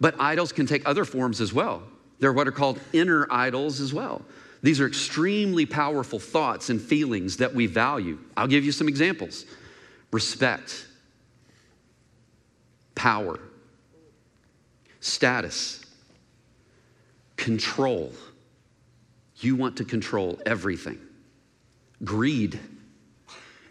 But 0.00 0.16
idols 0.18 0.50
can 0.50 0.66
take 0.66 0.88
other 0.88 1.04
forms 1.04 1.40
as 1.40 1.52
well. 1.52 1.82
They're 2.18 2.32
what 2.32 2.48
are 2.48 2.52
called 2.52 2.80
inner 2.92 3.28
idols 3.30 3.80
as 3.80 3.92
well. 3.92 4.22
These 4.62 4.80
are 4.80 4.86
extremely 4.86 5.66
powerful 5.66 6.18
thoughts 6.18 6.70
and 6.70 6.80
feelings 6.80 7.36
that 7.36 7.54
we 7.54 7.66
value. 7.66 8.18
I'll 8.36 8.48
give 8.48 8.64
you 8.64 8.72
some 8.72 8.88
examples 8.88 9.44
respect, 10.10 10.86
power, 12.94 13.38
status, 15.00 15.84
control. 17.36 18.12
You 19.38 19.56
want 19.56 19.76
to 19.78 19.84
control 19.84 20.38
everything, 20.46 20.98
greed, 22.04 22.58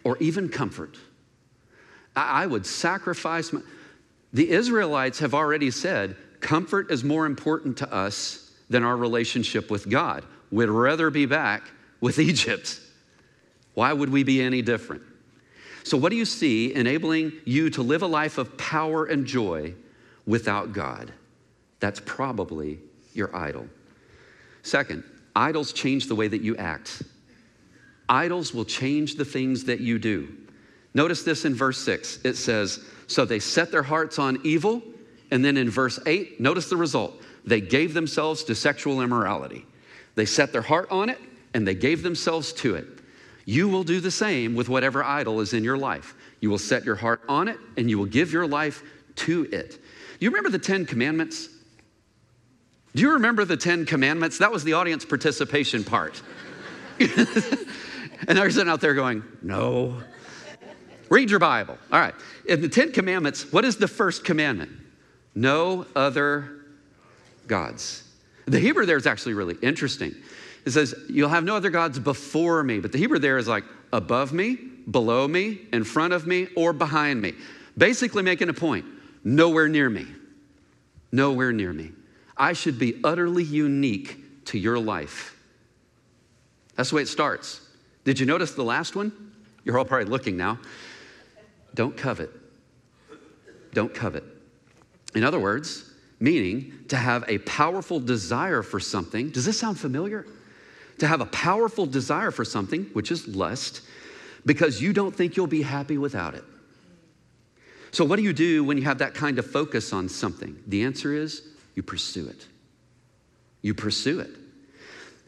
or 0.03 0.17
even 0.17 0.49
comfort. 0.49 0.97
I 2.15 2.45
would 2.45 2.65
sacrifice 2.65 3.51
my. 3.51 3.61
The 4.33 4.49
Israelites 4.49 5.19
have 5.19 5.33
already 5.33 5.71
said 5.71 6.15
comfort 6.39 6.91
is 6.91 7.03
more 7.03 7.25
important 7.25 7.77
to 7.77 7.93
us 7.93 8.51
than 8.69 8.83
our 8.83 8.97
relationship 8.97 9.71
with 9.71 9.89
God. 9.89 10.25
We'd 10.51 10.69
rather 10.69 11.09
be 11.09 11.25
back 11.25 11.63
with 12.01 12.19
Egypt. 12.19 12.79
Why 13.73 13.93
would 13.93 14.09
we 14.09 14.23
be 14.23 14.41
any 14.41 14.61
different? 14.61 15.03
So, 15.83 15.97
what 15.97 16.09
do 16.09 16.15
you 16.15 16.25
see 16.25 16.73
enabling 16.73 17.33
you 17.45 17.69
to 17.71 17.81
live 17.81 18.01
a 18.01 18.07
life 18.07 18.37
of 18.37 18.57
power 18.57 19.05
and 19.05 19.25
joy 19.25 19.73
without 20.25 20.73
God? 20.73 21.11
That's 21.79 22.01
probably 22.05 22.79
your 23.13 23.35
idol. 23.35 23.67
Second, 24.61 25.03
idols 25.35 25.73
change 25.73 26.07
the 26.07 26.15
way 26.15 26.27
that 26.27 26.41
you 26.41 26.55
act. 26.55 27.03
Idols 28.07 28.53
will 28.53 28.65
change 28.65 29.15
the 29.15 29.25
things 29.25 29.65
that 29.65 29.81
you 29.81 29.99
do. 29.99 30.29
Notice 30.93 31.23
this 31.23 31.45
in 31.45 31.53
verse 31.55 31.79
6. 31.83 32.19
It 32.23 32.35
says, 32.35 32.83
So 33.07 33.25
they 33.25 33.39
set 33.39 33.71
their 33.71 33.83
hearts 33.83 34.19
on 34.19 34.39
evil. 34.43 34.81
And 35.31 35.43
then 35.43 35.57
in 35.57 35.69
verse 35.69 35.99
8, 36.05 36.39
notice 36.39 36.69
the 36.69 36.77
result. 36.77 37.19
They 37.45 37.59
gave 37.59 37.93
themselves 37.93 38.43
to 38.45 38.55
sexual 38.55 39.01
immorality. 39.01 39.65
They 40.15 40.25
set 40.25 40.51
their 40.51 40.61
heart 40.61 40.89
on 40.91 41.09
it 41.09 41.19
and 41.53 41.67
they 41.67 41.75
gave 41.75 42.03
themselves 42.03 42.53
to 42.53 42.75
it. 42.75 42.92
You 43.45 43.67
will 43.67 43.83
do 43.83 43.99
the 43.99 44.11
same 44.11 44.55
with 44.55 44.69
whatever 44.69 45.03
idol 45.03 45.41
is 45.41 45.53
in 45.53 45.63
your 45.63 45.77
life. 45.77 46.15
You 46.39 46.49
will 46.49 46.57
set 46.57 46.85
your 46.85 46.95
heart 46.95 47.21
on 47.27 47.47
it 47.47 47.57
and 47.77 47.89
you 47.89 47.97
will 47.97 48.05
give 48.05 48.31
your 48.31 48.47
life 48.47 48.83
to 49.15 49.47
it. 49.51 49.71
Do 49.71 50.25
you 50.25 50.29
remember 50.29 50.49
the 50.49 50.59
Ten 50.59 50.85
Commandments? 50.85 51.49
Do 52.95 53.01
you 53.01 53.13
remember 53.13 53.43
the 53.43 53.57
Ten 53.57 53.85
Commandments? 53.85 54.37
That 54.37 54.51
was 54.51 54.63
the 54.63 54.73
audience 54.73 55.03
participation 55.03 55.83
part. 55.83 56.21
and 56.99 58.37
they're 58.37 58.49
sitting 58.49 58.69
out 58.69 58.81
there 58.81 58.93
going, 58.93 59.23
No. 59.41 60.01
Read 61.09 61.29
your 61.29 61.39
Bible. 61.39 61.77
All 61.91 61.99
right. 61.99 62.15
In 62.47 62.61
the 62.61 62.69
Ten 62.69 62.91
Commandments, 62.91 63.51
what 63.51 63.65
is 63.65 63.77
the 63.77 63.87
first 63.87 64.23
commandment? 64.23 64.71
No 65.35 65.85
other 65.95 66.65
gods. 67.47 68.03
The 68.45 68.59
Hebrew 68.59 68.85
there 68.85 68.97
is 68.97 69.05
actually 69.05 69.33
really 69.33 69.57
interesting. 69.61 70.15
It 70.65 70.71
says, 70.71 70.95
You'll 71.09 71.29
have 71.29 71.43
no 71.43 71.55
other 71.55 71.69
gods 71.69 71.99
before 71.99 72.63
me. 72.63 72.79
But 72.79 72.91
the 72.91 72.97
Hebrew 72.97 73.19
there 73.19 73.37
is 73.37 73.47
like 73.47 73.63
above 73.91 74.33
me, 74.33 74.55
below 74.89 75.27
me, 75.27 75.59
in 75.71 75.83
front 75.83 76.13
of 76.13 76.25
me, 76.25 76.47
or 76.55 76.73
behind 76.73 77.21
me. 77.21 77.33
Basically, 77.77 78.23
making 78.23 78.49
a 78.49 78.53
point 78.53 78.85
nowhere 79.23 79.67
near 79.67 79.89
me. 79.89 80.05
Nowhere 81.11 81.51
near 81.51 81.73
me. 81.73 81.91
I 82.35 82.53
should 82.53 82.79
be 82.79 82.99
utterly 83.03 83.43
unique 83.43 84.45
to 84.45 84.57
your 84.57 84.79
life. 84.79 85.37
That's 86.75 86.89
the 86.89 86.97
way 86.97 87.01
it 87.03 87.07
starts. 87.07 87.61
Did 88.03 88.19
you 88.19 88.25
notice 88.25 88.53
the 88.53 88.63
last 88.63 88.95
one? 88.95 89.11
You're 89.63 89.77
all 89.77 89.85
probably 89.85 90.09
looking 90.09 90.35
now. 90.35 90.59
Don't 91.73 91.95
covet. 91.95 92.29
Don't 93.73 93.93
covet. 93.93 94.23
In 95.15 95.23
other 95.23 95.39
words, 95.39 95.91
meaning 96.19 96.73
to 96.89 96.97
have 96.97 97.23
a 97.27 97.37
powerful 97.39 97.99
desire 97.99 98.61
for 98.61 98.79
something. 98.79 99.29
Does 99.29 99.45
this 99.45 99.59
sound 99.59 99.79
familiar? 99.79 100.25
To 100.99 101.07
have 101.07 101.21
a 101.21 101.25
powerful 101.25 101.85
desire 101.85 102.31
for 102.31 102.45
something, 102.45 102.85
which 102.93 103.11
is 103.11 103.27
lust, 103.27 103.81
because 104.45 104.81
you 104.81 104.93
don't 104.93 105.15
think 105.15 105.35
you'll 105.35 105.47
be 105.47 105.63
happy 105.63 105.97
without 105.97 106.35
it. 106.35 106.43
So, 107.91 108.03
what 108.03 108.15
do 108.15 108.23
you 108.23 108.33
do 108.33 108.63
when 108.63 108.77
you 108.77 108.83
have 108.83 108.97
that 108.99 109.13
kind 109.13 109.37
of 109.37 109.45
focus 109.45 109.93
on 109.93 110.09
something? 110.09 110.57
The 110.67 110.83
answer 110.83 111.13
is 111.13 111.43
you 111.75 111.83
pursue 111.83 112.27
it. 112.27 112.47
You 113.61 113.73
pursue 113.73 114.19
it. 114.19 114.31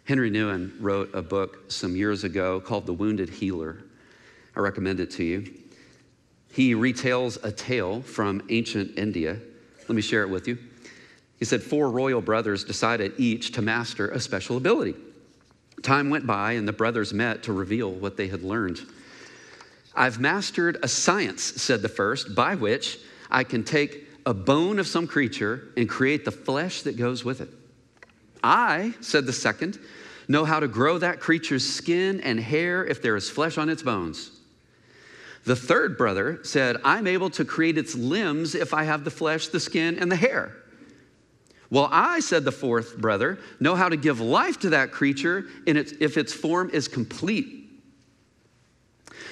Henri 0.07 0.29
Nouwen 0.29 0.71
wrote 0.79 1.13
a 1.13 1.21
book 1.21 1.71
some 1.71 1.95
years 1.95 2.23
ago 2.23 2.59
called 2.59 2.85
The 2.85 2.93
Wounded 2.93 3.29
Healer. 3.29 3.83
I 4.55 4.59
recommend 4.59 4.99
it 4.99 5.11
to 5.11 5.23
you. 5.23 5.53
He 6.51 6.73
retells 6.73 7.43
a 7.43 7.51
tale 7.51 8.01
from 8.01 8.41
ancient 8.49 8.97
India. 8.97 9.37
Let 9.87 9.95
me 9.95 10.01
share 10.01 10.21
it 10.21 10.29
with 10.29 10.47
you. 10.47 10.57
He 11.37 11.45
said 11.45 11.61
four 11.61 11.89
royal 11.89 12.21
brothers 12.21 12.63
decided 12.63 13.13
each 13.17 13.51
to 13.53 13.61
master 13.61 14.09
a 14.09 14.19
special 14.19 14.57
ability. 14.57 14.95
Time 15.85 16.09
went 16.09 16.25
by, 16.25 16.53
and 16.53 16.67
the 16.67 16.73
brothers 16.73 17.13
met 17.13 17.43
to 17.43 17.53
reveal 17.53 17.91
what 17.91 18.17
they 18.17 18.27
had 18.27 18.41
learned. 18.41 18.79
I've 19.95 20.19
mastered 20.19 20.79
a 20.81 20.87
science, 20.87 21.43
said 21.43 21.83
the 21.83 21.89
first, 21.89 22.33
by 22.33 22.55
which 22.55 22.97
I 23.29 23.43
can 23.43 23.63
take 23.63 24.09
a 24.25 24.33
bone 24.33 24.79
of 24.79 24.87
some 24.87 25.05
creature 25.05 25.67
and 25.77 25.87
create 25.87 26.25
the 26.25 26.31
flesh 26.31 26.81
that 26.81 26.97
goes 26.97 27.23
with 27.23 27.39
it. 27.39 27.49
I, 28.43 28.95
said 28.99 29.27
the 29.27 29.31
second, 29.31 29.77
know 30.27 30.43
how 30.43 30.59
to 30.59 30.67
grow 30.67 30.97
that 30.97 31.19
creature's 31.19 31.63
skin 31.63 32.19
and 32.21 32.39
hair 32.39 32.83
if 32.83 33.03
there 33.03 33.15
is 33.15 33.29
flesh 33.29 33.59
on 33.59 33.69
its 33.69 33.83
bones. 33.83 34.31
The 35.43 35.55
third 35.55 35.99
brother 35.99 36.39
said, 36.41 36.77
I'm 36.83 37.05
able 37.05 37.29
to 37.29 37.45
create 37.45 37.77
its 37.77 37.93
limbs 37.93 38.55
if 38.55 38.73
I 38.73 38.85
have 38.85 39.03
the 39.03 39.11
flesh, 39.11 39.49
the 39.49 39.59
skin, 39.59 39.99
and 39.99 40.11
the 40.11 40.15
hair. 40.15 40.51
Well, 41.69 41.89
I, 41.91 42.19
said 42.19 42.45
the 42.45 42.51
fourth 42.51 42.97
brother, 42.97 43.39
know 43.59 43.75
how 43.75 43.89
to 43.89 43.97
give 43.97 44.19
life 44.19 44.59
to 44.59 44.69
that 44.71 44.91
creature 44.91 45.45
if 45.65 46.17
its 46.17 46.33
form 46.33 46.69
is 46.71 46.87
complete. 46.87 47.65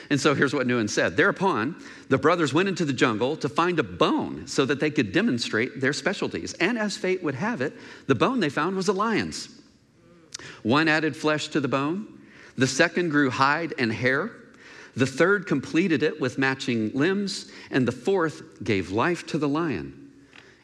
And 0.10 0.20
so 0.20 0.34
here's 0.34 0.54
what 0.54 0.68
Nouwen 0.68 0.90
said. 0.90 1.16
Thereupon, 1.16 1.75
the 2.10 2.18
brothers 2.18 2.54
went 2.54 2.70
into 2.70 2.86
the 2.86 2.94
jungle 2.94 3.36
to 3.38 3.50
find 3.50 3.80
a 3.80 3.84
bone 3.84 4.48
so 4.48 4.66
that 4.66 4.80
they 4.80 4.92
could 4.92 5.12
demonstrate 5.12 5.80
their 5.80 5.94
specialties. 5.94 6.54
And 6.54 6.78
as 6.78 6.98
fate 6.98 7.24
would 7.24 7.36
have 7.36 7.62
it, 7.62 7.74
the 8.08 8.16
bone 8.16 8.40
they 8.40 8.50
found 8.50 8.75
was 8.75 8.88
a 8.88 8.94
lion's. 8.94 9.50
One 10.63 10.88
added 10.88 11.16
flesh 11.16 11.48
to 11.50 11.60
the 11.60 11.68
bone, 11.68 12.08
the 12.58 12.68
second 12.68 13.10
grew 13.10 13.30
hide 13.30 13.74
and 13.78 13.92
hair, 13.92 14.32
the 14.96 15.08
third 15.08 15.48
completed 15.48 16.04
it 16.04 16.22
with 16.22 16.38
matching 16.38 16.92
limbs, 16.94 17.52
and 17.72 17.88
the 17.88 17.92
fourth 17.92 18.63
gave 18.63 18.92
life 18.92 19.25
to 19.28 19.38
the 19.38 19.48
lion. 19.48 20.02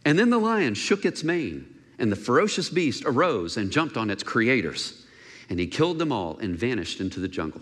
And 0.05 0.17
then 0.17 0.29
the 0.29 0.39
lion 0.39 0.73
shook 0.73 1.05
its 1.05 1.23
mane, 1.23 1.65
and 1.97 2.11
the 2.11 2.15
ferocious 2.15 2.69
beast 2.69 3.03
arose 3.05 3.57
and 3.57 3.71
jumped 3.71 3.97
on 3.97 4.09
its 4.09 4.23
creators. 4.23 5.05
And 5.49 5.59
he 5.59 5.67
killed 5.67 5.99
them 5.99 6.11
all 6.11 6.37
and 6.37 6.55
vanished 6.55 7.01
into 7.01 7.19
the 7.19 7.27
jungle. 7.27 7.61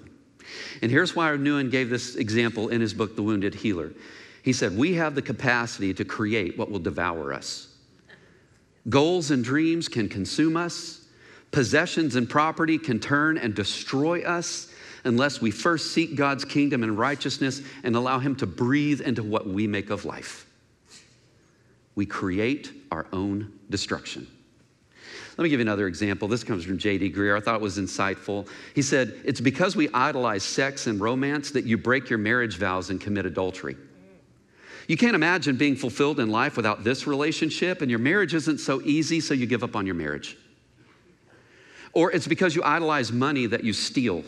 And 0.82 0.92
here's 0.92 1.16
why 1.16 1.30
Nouwen 1.32 1.72
gave 1.72 1.90
this 1.90 2.16
example 2.16 2.70
in 2.70 2.82
his 2.82 2.94
book, 2.94 3.16
The 3.16 3.24
Wounded 3.24 3.56
Healer. 3.56 3.94
He 4.44 4.54
said, 4.54 4.78
We 4.78 4.94
have 4.94 5.16
the 5.16 5.22
capacity 5.22 5.94
to 5.96 6.06
create 6.06 6.58
what 6.58 6.72
will 6.72 6.80
devour 6.80 7.34
us. 7.34 7.68
Goals 8.88 9.32
and 9.32 9.44
dreams 9.44 9.90
can 9.90 10.08
consume 10.08 10.56
us, 10.56 11.06
possessions 11.52 12.16
and 12.16 12.30
property 12.30 12.78
can 12.78 13.00
turn 13.00 13.38
and 13.38 13.54
destroy 13.54 14.24
us 14.24 14.72
unless 15.04 15.42
we 15.42 15.52
first 15.52 15.92
seek 15.92 16.16
God's 16.16 16.46
kingdom 16.46 16.84
and 16.84 16.98
righteousness 16.98 17.62
and 17.84 17.96
allow 17.96 18.20
Him 18.20 18.36
to 18.38 18.46
breathe 18.46 19.02
into 19.02 19.24
what 19.24 19.48
we 19.48 19.68
make 19.68 19.90
of 19.90 20.06
life. 20.06 20.47
We 21.98 22.06
create 22.06 22.72
our 22.92 23.08
own 23.12 23.52
destruction. 23.72 24.28
Let 25.36 25.44
me 25.44 25.50
give 25.50 25.60
you 25.60 25.64
another 25.64 25.88
example. 25.88 26.28
This 26.28 26.44
comes 26.44 26.64
from 26.64 26.78
J.D. 26.78 27.12
Greear. 27.12 27.36
I 27.36 27.40
thought 27.40 27.56
it 27.56 27.62
was 27.62 27.80
insightful. 27.80 28.48
He 28.76 28.84
said, 28.84 29.20
It's 29.26 29.42
because 29.42 29.76
we 29.76 29.90
idolize 29.96 30.44
sex 30.44 30.86
and 30.86 31.02
romance 31.02 31.50
that 31.52 31.66
you 31.66 31.76
break 31.76 32.08
your 32.08 32.20
marriage 32.20 32.58
vows 32.58 32.92
and 32.92 33.02
commit 33.02 33.26
adultery. 33.26 33.78
You 34.88 34.96
can't 34.96 35.16
imagine 35.16 35.58
being 35.58 35.76
fulfilled 35.76 36.20
in 36.20 36.30
life 36.30 36.56
without 36.56 36.84
this 36.84 37.08
relationship, 37.08 37.82
and 37.82 37.90
your 37.90 38.00
marriage 38.00 38.36
isn't 38.36 38.60
so 38.60 38.80
easy, 38.84 39.20
so 39.20 39.34
you 39.34 39.48
give 39.48 39.64
up 39.64 39.76
on 39.76 39.88
your 39.88 39.96
marriage. 39.96 40.38
Or 41.94 42.12
it's 42.12 42.28
because 42.28 42.56
you 42.56 42.62
idolize 42.64 43.12
money 43.12 43.48
that 43.48 43.64
you 43.64 43.74
steal. 43.74 44.24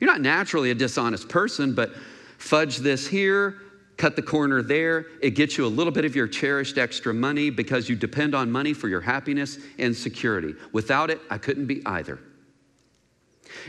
You're 0.00 0.10
not 0.10 0.22
naturally 0.22 0.70
a 0.70 0.74
dishonest 0.74 1.28
person, 1.28 1.74
but 1.74 1.94
fudge 2.38 2.78
this 2.78 3.06
here, 3.06 3.58
cut 4.02 4.16
the 4.16 4.22
corner 4.22 4.62
there. 4.62 5.06
It 5.20 5.36
gets 5.36 5.56
you 5.56 5.64
a 5.64 5.68
little 5.68 5.92
bit 5.92 6.04
of 6.04 6.16
your 6.16 6.26
cherished 6.26 6.76
extra 6.76 7.14
money 7.14 7.50
because 7.50 7.88
you 7.88 7.94
depend 7.94 8.34
on 8.34 8.50
money 8.50 8.72
for 8.72 8.88
your 8.88 9.00
happiness 9.00 9.58
and 9.78 9.94
security. 9.94 10.56
Without 10.72 11.08
it, 11.08 11.20
I 11.30 11.38
couldn't 11.38 11.66
be 11.66 11.86
either. 11.86 12.18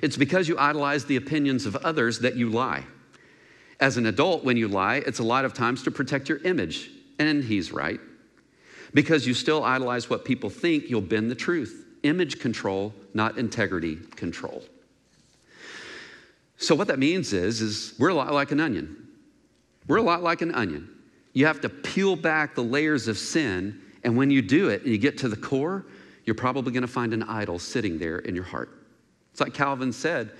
It's 0.02 0.18
because 0.18 0.48
you 0.48 0.58
idolize 0.58 1.06
the 1.06 1.18
opinions 1.18 1.68
of 1.68 1.76
others 1.76 2.18
that 2.22 2.36
you 2.36 2.50
lie. 2.50 2.84
As 3.80 3.98
an 3.98 4.08
adult, 4.08 4.44
when 4.44 4.58
you 4.58 4.68
lie, 4.68 5.04
it's 5.06 5.20
a 5.20 5.24
lot 5.24 5.46
of 5.46 5.54
times 5.54 5.84
to 5.84 5.92
protect 5.92 6.30
your 6.30 6.40
image. 6.40 6.90
And 7.20 7.44
he's 7.44 7.72
right. 7.72 8.00
Because 8.92 9.28
you 9.28 9.36
still 9.36 9.64
idolize 9.64 10.10
what 10.10 10.26
people 10.26 10.50
think, 10.50 10.90
you'll 10.90 11.02
bend 11.02 11.30
the 11.30 11.36
truth. 11.36 11.86
Image 12.02 12.40
control, 12.40 12.92
not 13.14 13.38
integrity 13.38 13.98
control. 14.16 14.64
So 16.58 16.74
what 16.74 16.88
that 16.88 16.98
means 16.98 17.34
is, 17.34 17.62
is 17.62 17.94
we're 18.00 18.14
like 18.14 18.52
an 18.52 18.60
onion. 18.60 19.04
We're 19.88 19.98
a 19.98 20.04
lot 20.04 20.24
like 20.24 20.42
an 20.42 20.54
onion. 20.54 20.90
You 21.34 21.46
have 21.48 21.62
to 21.62 21.70
peel 21.70 22.16
back 22.16 22.56
the 22.56 22.64
layers 22.64 23.08
of 23.08 23.18
sin, 23.18 23.82
and 24.04 24.16
when 24.16 24.30
you 24.30 24.42
do 24.42 24.70
it 24.70 24.84
and 24.84 24.92
you 24.92 24.98
get 24.98 25.18
to 25.20 25.30
the 25.30 25.36
core, 25.36 25.86
you're 26.26 26.36
probably 26.36 26.72
going 26.72 26.84
to 26.84 26.88
find 26.88 27.14
an 27.14 27.24
idol 27.24 27.60
sitting 27.60 27.98
there 27.98 28.20
in 28.20 28.36
your 28.36 28.44
heart. 28.44 28.70
It's 29.32 29.42
like 29.42 29.54
Calvin 29.54 29.92
said 29.92 30.32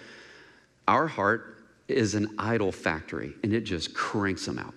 our 0.88 1.08
heart 1.08 1.66
is 1.88 2.16
an 2.16 2.36
idol 2.38 2.72
factory, 2.72 3.34
and 3.44 3.54
it 3.54 3.62
just 3.62 3.94
cranks 3.94 4.46
them 4.46 4.60
out. 4.60 4.74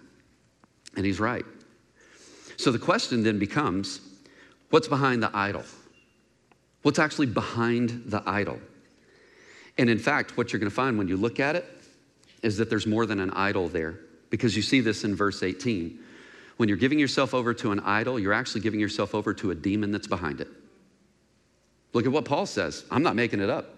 And 0.96 1.04
he's 1.04 1.20
right. 1.20 1.44
So 2.56 2.72
the 2.72 2.78
question 2.78 3.22
then 3.22 3.38
becomes 3.38 4.00
what's 4.70 4.88
behind 4.88 5.22
the 5.22 5.30
idol? 5.36 5.64
What's 6.82 6.98
actually 6.98 7.26
behind 7.26 8.04
the 8.06 8.22
idol? 8.26 8.58
And 9.78 9.90
in 9.90 9.98
fact, 9.98 10.36
what 10.36 10.52
you're 10.52 10.60
going 10.60 10.70
to 10.70 10.74
find 10.74 10.96
when 10.96 11.08
you 11.08 11.16
look 11.16 11.38
at 11.38 11.56
it 11.56 11.66
is 12.42 12.56
that 12.56 12.70
there's 12.70 12.86
more 12.86 13.04
than 13.04 13.20
an 13.20 13.30
idol 13.32 13.68
there 13.68 14.00
because 14.36 14.54
you 14.54 14.60
see 14.60 14.80
this 14.80 15.02
in 15.02 15.16
verse 15.16 15.42
18. 15.42 15.98
When 16.58 16.68
you're 16.68 16.76
giving 16.76 16.98
yourself 16.98 17.32
over 17.32 17.54
to 17.54 17.72
an 17.72 17.80
idol, 17.80 18.18
you're 18.18 18.34
actually 18.34 18.60
giving 18.60 18.78
yourself 18.78 19.14
over 19.14 19.32
to 19.32 19.50
a 19.50 19.54
demon 19.54 19.92
that's 19.92 20.06
behind 20.06 20.42
it. 20.42 20.48
Look 21.94 22.04
at 22.04 22.12
what 22.12 22.26
Paul 22.26 22.44
says. 22.44 22.84
I'm 22.90 23.02
not 23.02 23.16
making 23.16 23.40
it 23.40 23.48
up. 23.48 23.74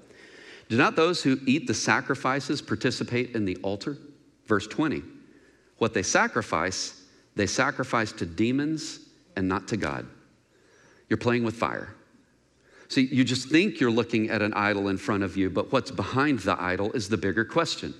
Do 0.68 0.76
not 0.76 0.96
those 0.96 1.22
who 1.22 1.38
eat 1.46 1.68
the 1.68 1.74
sacrifices 1.74 2.60
participate 2.60 3.36
in 3.36 3.44
the 3.44 3.56
altar? 3.62 3.96
Verse 4.46 4.66
20. 4.66 5.02
What 5.78 5.94
they 5.94 6.02
sacrifice, 6.02 7.04
they 7.36 7.46
sacrifice 7.46 8.10
to 8.12 8.26
demons 8.26 8.98
and 9.36 9.48
not 9.48 9.68
to 9.68 9.76
God. 9.76 10.06
You're 11.08 11.18
playing 11.18 11.44
with 11.44 11.54
fire. 11.54 11.94
See, 12.88 13.02
you 13.02 13.22
just 13.22 13.48
think 13.48 13.78
you're 13.78 13.92
looking 13.92 14.30
at 14.30 14.42
an 14.42 14.54
idol 14.54 14.88
in 14.88 14.98
front 14.98 15.22
of 15.22 15.36
you, 15.36 15.50
but 15.50 15.70
what's 15.70 15.92
behind 15.92 16.40
the 16.40 16.60
idol 16.60 16.90
is 16.92 17.08
the 17.08 17.16
bigger 17.16 17.44
question. 17.44 17.94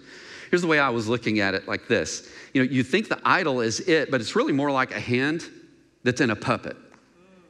Here's 0.50 0.62
the 0.62 0.68
way 0.68 0.78
I 0.78 0.90
was 0.90 1.08
looking 1.08 1.40
at 1.40 1.54
it 1.54 1.68
like 1.68 1.88
this. 1.88 2.30
You 2.54 2.64
know, 2.64 2.70
you 2.70 2.82
think 2.82 3.08
the 3.08 3.20
idol 3.24 3.60
is 3.60 3.80
it, 3.80 4.10
but 4.10 4.20
it's 4.20 4.34
really 4.34 4.52
more 4.52 4.70
like 4.70 4.94
a 4.94 5.00
hand 5.00 5.44
that's 6.04 6.20
in 6.20 6.30
a 6.30 6.36
puppet. 6.36 6.76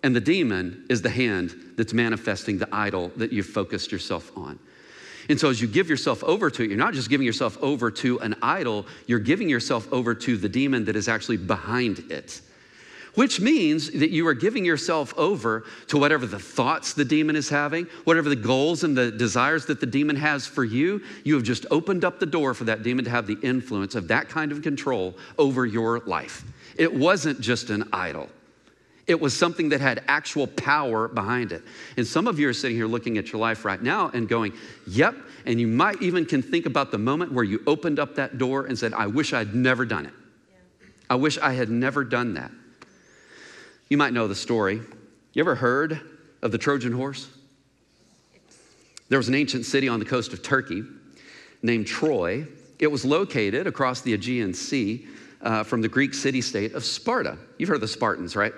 And 0.02 0.14
the 0.14 0.20
demon 0.20 0.86
is 0.88 1.02
the 1.02 1.10
hand 1.10 1.54
that's 1.76 1.92
manifesting 1.92 2.58
the 2.58 2.68
idol 2.72 3.10
that 3.16 3.32
you've 3.32 3.46
focused 3.46 3.92
yourself 3.92 4.30
on. 4.36 4.58
And 5.28 5.38
so, 5.38 5.50
as 5.50 5.60
you 5.60 5.68
give 5.68 5.90
yourself 5.90 6.24
over 6.24 6.50
to 6.50 6.62
it, 6.62 6.68
you're 6.68 6.78
not 6.78 6.94
just 6.94 7.10
giving 7.10 7.26
yourself 7.26 7.58
over 7.62 7.90
to 7.90 8.18
an 8.20 8.34
idol, 8.40 8.86
you're 9.06 9.18
giving 9.18 9.48
yourself 9.48 9.92
over 9.92 10.14
to 10.14 10.36
the 10.36 10.48
demon 10.48 10.86
that 10.86 10.96
is 10.96 11.08
actually 11.08 11.36
behind 11.36 11.98
it 12.10 12.40
which 13.14 13.40
means 13.40 13.90
that 13.90 14.10
you 14.10 14.26
are 14.26 14.34
giving 14.34 14.64
yourself 14.64 15.12
over 15.16 15.64
to 15.88 15.98
whatever 15.98 16.26
the 16.26 16.38
thoughts 16.38 16.92
the 16.92 17.04
demon 17.04 17.36
is 17.36 17.48
having, 17.48 17.86
whatever 18.04 18.28
the 18.28 18.36
goals 18.36 18.84
and 18.84 18.96
the 18.96 19.10
desires 19.10 19.66
that 19.66 19.80
the 19.80 19.86
demon 19.86 20.16
has 20.16 20.46
for 20.46 20.64
you. 20.64 21.02
You 21.24 21.34
have 21.34 21.42
just 21.42 21.66
opened 21.70 22.04
up 22.04 22.20
the 22.20 22.26
door 22.26 22.54
for 22.54 22.64
that 22.64 22.82
demon 22.82 23.04
to 23.04 23.10
have 23.10 23.26
the 23.26 23.38
influence 23.42 23.94
of 23.94 24.08
that 24.08 24.28
kind 24.28 24.52
of 24.52 24.62
control 24.62 25.16
over 25.38 25.66
your 25.66 26.00
life. 26.00 26.44
It 26.76 26.94
wasn't 26.94 27.40
just 27.40 27.70
an 27.70 27.88
idol. 27.92 28.28
It 29.08 29.18
was 29.18 29.34
something 29.34 29.70
that 29.70 29.80
had 29.80 30.04
actual 30.06 30.46
power 30.46 31.08
behind 31.08 31.50
it. 31.50 31.62
And 31.96 32.06
some 32.06 32.26
of 32.26 32.38
you 32.38 32.46
are 32.48 32.52
sitting 32.52 32.76
here 32.76 32.86
looking 32.86 33.16
at 33.16 33.32
your 33.32 33.40
life 33.40 33.64
right 33.64 33.82
now 33.82 34.10
and 34.12 34.28
going, 34.28 34.52
Yep. 34.86 35.16
And 35.46 35.58
you 35.58 35.66
might 35.66 36.02
even 36.02 36.26
can 36.26 36.42
think 36.42 36.66
about 36.66 36.90
the 36.90 36.98
moment 36.98 37.32
where 37.32 37.44
you 37.44 37.62
opened 37.66 37.98
up 37.98 38.16
that 38.16 38.36
door 38.36 38.66
and 38.66 38.78
said, 38.78 38.92
I 38.92 39.06
wish 39.06 39.32
I'd 39.32 39.54
never 39.54 39.86
done 39.86 40.04
it. 40.04 40.12
Yeah. 40.50 40.88
I 41.08 41.14
wish 41.14 41.38
I 41.38 41.54
had 41.54 41.70
never 41.70 42.04
done 42.04 42.34
that. 42.34 42.50
You 43.88 43.96
might 43.96 44.12
know 44.12 44.28
the 44.28 44.34
story. 44.34 44.82
You 45.32 45.40
ever 45.40 45.54
heard 45.54 46.00
of 46.42 46.52
the 46.52 46.58
Trojan 46.58 46.92
horse? 46.92 47.28
There 49.08 49.18
was 49.18 49.28
an 49.28 49.34
ancient 49.34 49.64
city 49.64 49.88
on 49.88 49.98
the 49.98 50.04
coast 50.04 50.34
of 50.34 50.42
Turkey 50.42 50.82
named 51.62 51.86
Troy. 51.86 52.46
It 52.78 52.88
was 52.88 53.04
located 53.06 53.66
across 53.66 54.02
the 54.02 54.12
Aegean 54.12 54.52
Sea 54.52 55.06
uh, 55.40 55.62
from 55.62 55.80
the 55.80 55.88
Greek 55.88 56.12
city 56.12 56.42
state 56.42 56.74
of 56.74 56.84
Sparta. 56.84 57.38
You've 57.56 57.70
heard 57.70 57.76
of 57.76 57.80
the 57.80 57.88
Spartans, 57.88 58.36
right? 58.36 58.52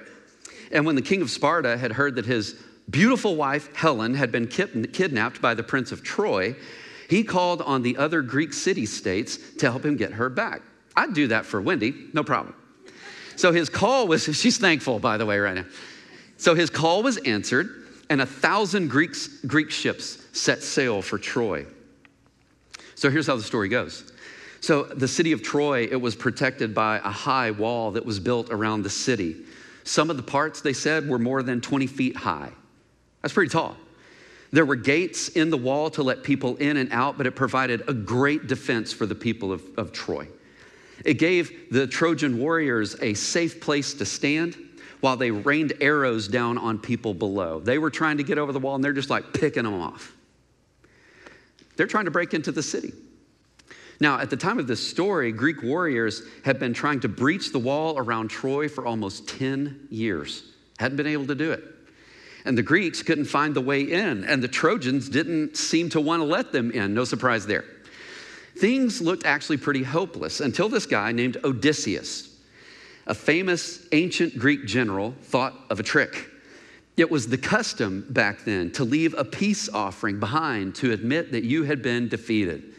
And 0.73 0.85
when 0.85 0.97
the 0.97 1.03
king 1.03 1.23
of 1.23 1.31
Sparta 1.31 1.77
had 1.77 1.93
heard 1.93 2.17
that 2.17 2.27
his 2.27 2.57
beautiful 2.91 3.37
wife, 3.37 3.75
Helen, 3.77 4.15
had 4.15 4.33
been 4.33 4.49
kidnapped 4.49 5.41
by 5.41 5.55
the 5.55 5.63
prince 5.63 5.93
of 5.93 6.03
Troy, 6.03 6.57
he 7.09 7.23
called 7.23 7.63
on 7.63 7.83
the 7.83 7.97
other 7.97 8.21
Greek 8.21 8.53
city 8.53 8.87
states 8.87 9.39
to 9.59 9.71
help 9.71 9.85
him 9.85 9.97
get 9.97 10.13
her 10.13 10.29
back. 10.29 10.63
I'd 10.97 11.15
do 11.15 11.29
that 11.29 11.47
for 11.47 11.61
Wendy, 11.61 12.09
no 12.13 12.25
problem. 12.25 12.55
So 13.41 13.53
his 13.53 13.71
call 13.71 14.07
was, 14.07 14.25
she's 14.37 14.59
thankful, 14.59 14.99
by 14.99 15.17
the 15.17 15.25
way, 15.25 15.39
right 15.39 15.55
now. 15.55 15.65
So 16.37 16.55
his 16.55 16.69
call 16.69 17.03
was 17.03 17.17
answered, 17.19 17.87
and 18.11 18.21
a 18.21 18.27
thousand 18.27 18.89
Greeks, 18.89 19.29
Greek 19.47 19.71
ships 19.71 20.19
set 20.33 20.63
sail 20.63 21.01
for 21.01 21.19
Troy. 21.19 21.65
So 22.95 23.09
here's 23.09 23.27
how 23.27 23.37
the 23.37 23.43
story 23.43 23.69
goes. 23.69 24.13
So 24.61 24.85
the 24.85 25.09
city 25.09 25.33
of 25.33 25.43
Troy, 25.43 25.89
it 25.91 25.99
was 26.01 26.15
protected 26.15 26.75
by 26.75 26.99
a 26.99 27.11
high 27.11 27.51
wall 27.51 27.93
that 27.93 28.05
was 28.05 28.21
built 28.21 28.51
around 28.51 28.83
the 28.83 28.91
city. 28.91 29.37
Some 29.85 30.11
of 30.11 30.19
the 30.19 30.23
parts, 30.23 30.61
they 30.61 30.75
said, 30.75 31.09
were 31.09 31.19
more 31.19 31.43
than 31.43 31.63
20 31.63 31.87
feet 31.87 32.17
high. 32.17 32.51
That's 33.23 33.33
pretty 33.33 33.51
tall. 33.51 33.75
There 34.53 34.67
were 34.67 34.77
gates 34.77 35.29
in 35.29 35.49
the 35.49 35.57
wall 35.57 35.89
to 35.91 36.03
let 36.03 36.23
people 36.23 36.57
in 36.57 36.77
and 36.77 36.93
out, 36.93 37.17
but 37.17 37.27
it 37.27 37.37
provided 37.37 37.89
a 37.89 37.95
great 37.95 38.49
defense 38.49 38.93
for 38.93 39.07
the 39.07 39.15
people 39.15 39.51
of, 39.51 39.63
of 39.79 39.93
Troy. 39.93 40.29
It 41.05 41.15
gave 41.15 41.71
the 41.71 41.87
Trojan 41.87 42.39
warriors 42.39 42.97
a 43.01 43.15
safe 43.15 43.61
place 43.61 43.95
to 43.95 44.05
stand 44.05 44.57
while 45.01 45.17
they 45.17 45.31
rained 45.31 45.73
arrows 45.81 46.29
down 46.29 46.59
on 46.59 46.79
people 46.79 47.15
below. 47.15 47.61
They 47.61 47.79
were 47.79 47.91
trying 47.91 48.19
to 48.19 48.23
get 48.23 48.39
over 48.39 48.53
the 48.53 48.59
wall 48.59 48.75
and 48.75 48.85
they're 48.85 48.93
just 48.93 49.11
like 49.11 49.33
picking 49.33 49.65
them 49.65 49.81
off. 49.81 50.15
They're 51.77 51.87
trying 51.87 52.05
to 52.05 52.11
break 52.11 52.35
into 52.35 52.53
the 52.53 52.63
city. 52.63 52.93
Now, 54.01 54.19
at 54.19 54.31
the 54.31 54.37
time 54.37 54.59
of 54.59 54.67
this 54.67 54.87
story, 54.87 55.31
Greek 55.31 55.63
warriors 55.63 56.23
had 56.45 56.59
been 56.59 56.73
trying 56.73 57.01
to 57.01 57.09
breach 57.09 57.53
the 57.53 57.59
wall 57.59 57.99
around 57.99 58.29
Troy 58.29 58.69
for 58.69 58.87
almost 58.87 59.29
10 59.29 59.89
years, 59.91 60.43
hadn't 60.79 60.97
been 60.97 61.07
able 61.07 61.27
to 61.27 61.35
do 61.35 61.53
it. 61.53 61.63
And 62.47 62.57
the 62.57 62.63
Greeks 62.63 63.03
couldn't 63.03 63.27
find 63.27 63.55
the 63.55 63.61
way 63.61 63.83
in, 63.83 64.25
and 64.25 64.43
the 64.43 64.49
Trojans 64.49 65.11
didn't 65.11 65.59
seem 65.59 65.91
to 65.91 66.01
want 66.01 66.21
to 66.21 66.25
let 66.25 66.53
them 66.53 66.71
in. 66.71 66.95
No 66.95 67.05
surprise 67.05 67.47
there. 67.47 67.65
Things 68.61 69.01
looked 69.01 69.25
actually 69.25 69.57
pretty 69.57 69.83
hopeless 69.83 70.41
until 70.41 70.69
this 70.69 70.85
guy 70.85 71.13
named 71.13 71.39
Odysseus, 71.45 72.29
a 73.07 73.15
famous 73.15 73.87
ancient 73.93 74.39
Greek 74.39 74.67
general, 74.67 75.15
thought 75.23 75.55
of 75.71 75.81
a 75.81 75.83
trick. 75.83 76.27
It 76.99 77.11
was 77.11 77.27
the 77.27 77.39
custom 77.39 78.05
back 78.11 78.45
then 78.45 78.71
to 78.73 78.85
leave 78.85 79.15
a 79.17 79.25
peace 79.25 79.71
offering 79.71 80.21
behind 80.21 80.75
to 80.75 80.93
admit 80.93 81.33
that 81.33 81.43
you 81.43 81.63
had 81.63 81.81
been 81.81 82.11
defeated. 82.11 82.75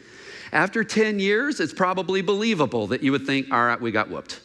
After 0.51 0.83
10 0.83 1.17
years, 1.17 1.59
it's 1.59 1.73
probably 1.73 2.21
believable 2.21 2.85
that 2.85 3.01
you 3.01 3.11
would 3.11 3.25
think, 3.25 3.51
all 3.51 3.65
right, 3.65 3.81
we 3.81 3.89
got 3.89 4.07
whooped. 4.07 4.39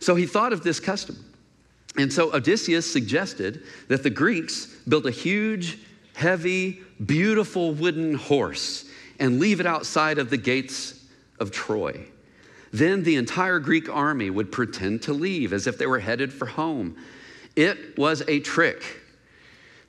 So 0.00 0.16
he 0.16 0.26
thought 0.26 0.52
of 0.52 0.64
this 0.64 0.80
custom. 0.80 1.24
And 1.96 2.12
so 2.12 2.34
Odysseus 2.34 2.92
suggested 2.92 3.62
that 3.86 4.02
the 4.02 4.10
Greeks 4.10 4.66
build 4.88 5.06
a 5.06 5.12
huge, 5.12 5.78
heavy, 6.16 6.80
beautiful 7.06 7.74
wooden 7.74 8.14
horse 8.14 8.89
and 9.20 9.38
leave 9.38 9.60
it 9.60 9.66
outside 9.66 10.18
of 10.18 10.30
the 10.30 10.36
gates 10.36 11.04
of 11.38 11.52
Troy. 11.52 12.06
Then 12.72 13.02
the 13.02 13.16
entire 13.16 13.58
Greek 13.58 13.88
army 13.88 14.30
would 14.30 14.50
pretend 14.50 15.02
to 15.02 15.12
leave 15.12 15.52
as 15.52 15.66
if 15.66 15.78
they 15.78 15.86
were 15.86 15.98
headed 16.00 16.32
for 16.32 16.46
home. 16.46 16.96
It 17.54 17.98
was 17.98 18.22
a 18.26 18.40
trick. 18.40 18.82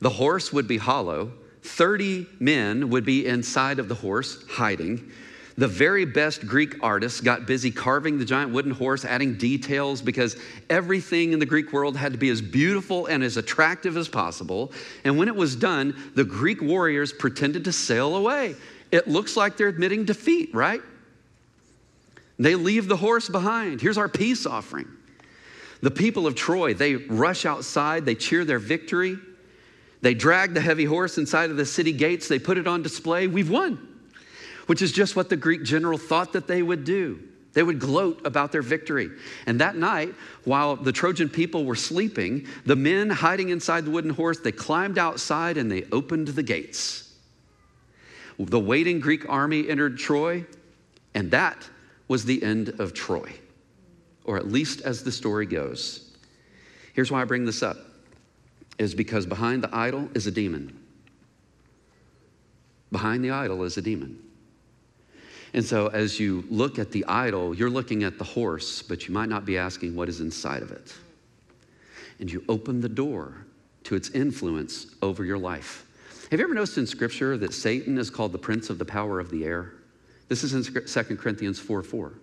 The 0.01 0.09
horse 0.09 0.51
would 0.51 0.67
be 0.67 0.77
hollow, 0.77 1.31
30 1.63 2.27
men 2.39 2.89
would 2.89 3.05
be 3.05 3.27
inside 3.27 3.77
of 3.79 3.87
the 3.87 3.95
horse, 3.95 4.43
hiding. 4.49 5.11
The 5.57 5.67
very 5.67 6.05
best 6.05 6.47
Greek 6.47 6.75
artists 6.81 7.21
got 7.21 7.45
busy 7.45 7.69
carving 7.69 8.17
the 8.17 8.25
giant 8.25 8.51
wooden 8.51 8.71
horse, 8.71 9.05
adding 9.05 9.35
details 9.35 10.01
because 10.01 10.35
everything 10.69 11.33
in 11.33 11.39
the 11.39 11.45
Greek 11.45 11.71
world 11.71 11.95
had 11.95 12.13
to 12.13 12.17
be 12.17 12.29
as 12.29 12.41
beautiful 12.41 13.05
and 13.05 13.23
as 13.23 13.37
attractive 13.37 13.95
as 13.95 14.07
possible. 14.07 14.71
And 15.03 15.17
when 15.17 15.27
it 15.27 15.35
was 15.35 15.55
done, 15.55 15.95
the 16.15 16.23
Greek 16.23 16.61
warriors 16.61 17.13
pretended 17.13 17.65
to 17.65 17.71
sail 17.71 18.15
away. 18.15 18.55
It 18.91 19.07
looks 19.07 19.37
like 19.37 19.57
they're 19.57 19.67
admitting 19.67 20.05
defeat, 20.05 20.53
right? 20.53 20.81
They 22.37 22.55
leave 22.55 22.87
the 22.87 22.97
horse 22.97 23.29
behind. 23.29 23.81
Here's 23.81 23.97
our 23.97 24.09
peace 24.09 24.45
offering. 24.45 24.87
The 25.81 25.91
people 25.91 26.27
of 26.27 26.35
Troy, 26.35 26.73
they 26.73 26.95
rush 26.95 27.45
outside, 27.45 28.05
they 28.05 28.15
cheer 28.15 28.45
their 28.45 28.59
victory. 28.59 29.17
They 30.01 30.13
drag 30.13 30.53
the 30.53 30.61
heavy 30.61 30.85
horse 30.85 31.17
inside 31.17 31.51
of 31.51 31.57
the 31.57 31.65
city 31.65 31.91
gates, 31.91 32.27
they 32.27 32.39
put 32.39 32.57
it 32.57 32.67
on 32.67 32.81
display. 32.81 33.27
We've 33.27 33.49
won, 33.49 33.87
which 34.65 34.81
is 34.81 34.91
just 34.91 35.15
what 35.15 35.29
the 35.29 35.37
Greek 35.37 35.63
general 35.63 35.97
thought 35.97 36.33
that 36.33 36.47
they 36.47 36.63
would 36.63 36.83
do. 36.83 37.19
They 37.53 37.63
would 37.63 37.79
gloat 37.79 38.25
about 38.25 38.51
their 38.51 38.61
victory. 38.61 39.09
And 39.45 39.59
that 39.59 39.75
night, 39.75 40.15
while 40.45 40.75
the 40.77 40.91
Trojan 40.91 41.29
people 41.29 41.65
were 41.65 41.75
sleeping, 41.75 42.47
the 42.65 42.77
men 42.77 43.09
hiding 43.09 43.49
inside 43.49 43.85
the 43.85 43.91
wooden 43.91 44.11
horse, 44.11 44.39
they 44.39 44.53
climbed 44.53 44.97
outside 44.97 45.57
and 45.57 45.69
they 45.69 45.83
opened 45.91 46.29
the 46.29 46.43
gates. 46.43 47.10
The 48.49 48.59
waiting 48.59 48.99
Greek 48.99 49.29
army 49.29 49.69
entered 49.69 49.97
Troy, 49.97 50.45
and 51.13 51.29
that 51.31 51.69
was 52.07 52.25
the 52.25 52.41
end 52.41 52.69
of 52.79 52.93
Troy, 52.93 53.31
or 54.23 54.37
at 54.37 54.47
least 54.47 54.81
as 54.81 55.03
the 55.03 55.11
story 55.11 55.45
goes. 55.45 56.11
Here's 56.93 57.11
why 57.11 57.21
I 57.21 57.25
bring 57.25 57.45
this 57.45 57.61
up 57.61 57.77
is 58.79 58.95
because 58.95 59.25
behind 59.27 59.63
the 59.63 59.75
idol 59.75 60.09
is 60.15 60.25
a 60.25 60.31
demon. 60.31 60.77
Behind 62.91 63.23
the 63.23 63.29
idol 63.29 63.63
is 63.63 63.77
a 63.77 63.81
demon. 63.81 64.19
And 65.53 65.63
so, 65.63 65.87
as 65.87 66.19
you 66.19 66.43
look 66.49 66.79
at 66.79 66.91
the 66.91 67.05
idol, 67.05 67.53
you're 67.53 67.69
looking 67.69 68.03
at 68.03 68.17
the 68.17 68.23
horse, 68.23 68.81
but 68.81 69.07
you 69.07 69.13
might 69.13 69.29
not 69.29 69.45
be 69.45 69.57
asking 69.57 69.95
what 69.95 70.09
is 70.09 70.19
inside 70.19 70.63
of 70.63 70.71
it. 70.71 70.93
And 72.19 72.31
you 72.31 72.43
open 72.49 72.81
the 72.81 72.89
door 72.89 73.45
to 73.83 73.95
its 73.95 74.09
influence 74.09 74.87
over 75.01 75.23
your 75.23 75.37
life. 75.37 75.85
Have 76.31 76.39
you 76.39 76.45
ever 76.45 76.53
noticed 76.53 76.77
in 76.77 76.87
Scripture 76.87 77.37
that 77.39 77.53
Satan 77.53 77.97
is 77.97 78.09
called 78.09 78.31
the 78.31 78.37
prince 78.37 78.69
of 78.69 78.79
the 78.79 78.85
power 78.85 79.19
of 79.19 79.29
the 79.29 79.43
air? 79.43 79.73
This 80.29 80.45
is 80.45 80.53
in 80.53 80.63
2 80.63 81.17
Corinthians 81.17 81.59
4 81.59 81.83
4. 81.83 82.13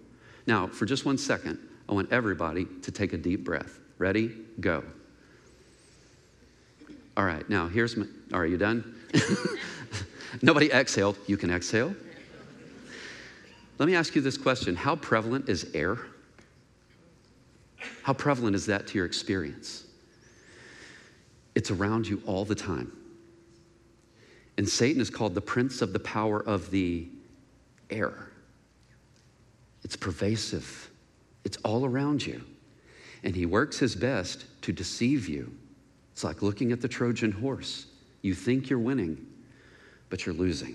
Now, 0.47 0.66
for 0.66 0.87
just 0.87 1.05
one 1.05 1.18
second, 1.18 1.59
I 1.90 1.92
want 1.92 2.11
everybody 2.11 2.64
to 2.81 2.90
take 2.90 3.12
a 3.12 3.18
deep 3.18 3.44
breath. 3.44 3.81
Ready? 3.99 4.35
Go. 4.61 4.83
All 7.18 7.25
right, 7.25 7.47
now 7.51 7.68
here's 7.68 7.99
my. 7.99 8.07
Are 8.33 8.47
you 8.47 8.57
done? 8.57 8.94
Nobody 10.42 10.73
exhaled. 10.73 11.18
You 11.27 11.37
can 11.37 11.51
exhale. 11.51 11.94
Let 13.77 13.87
me 13.87 13.94
ask 13.94 14.14
you 14.14 14.23
this 14.23 14.38
question 14.38 14.75
How 14.75 14.97
prevalent 14.97 15.51
is 15.51 15.71
air? 15.75 15.99
How 18.05 18.14
prevalent 18.14 18.57
is 18.57 18.64
that 18.66 18.87
to 18.87 18.94
your 18.97 19.05
experience? 19.05 19.85
It's 21.55 21.71
around 21.71 22.09
you 22.09 22.23
all 22.25 22.47
the 22.47 22.55
time. 22.55 22.97
And 24.59 24.68
Satan 24.68 25.01
is 25.01 25.09
called 25.09 25.35
the 25.35 25.40
prince 25.40 25.81
of 25.81 25.94
the 25.94 25.99
power 26.01 26.47
of 26.47 26.71
the 26.71 27.09
air. 27.88 28.31
It's 29.85 29.97
pervasive, 29.97 30.90
it's 31.44 31.57
all 31.64 31.87
around 31.87 32.27
you. 32.27 32.44
And 33.25 33.35
he 33.35 33.47
works 33.47 33.79
his 33.79 33.97
best 33.97 34.44
to 34.62 34.73
deceive 34.73 35.29
you 35.29 35.51
it's 36.18 36.25
like 36.25 36.42
looking 36.42 36.73
at 36.73 36.81
the 36.81 36.88
Trojan 36.88 37.31
horse. 37.31 37.87
You 38.23 38.35
think 38.35 38.68
you're 38.68 38.81
winning, 38.81 39.25
but 40.11 40.27
you're 40.27 40.35
losing. 40.35 40.75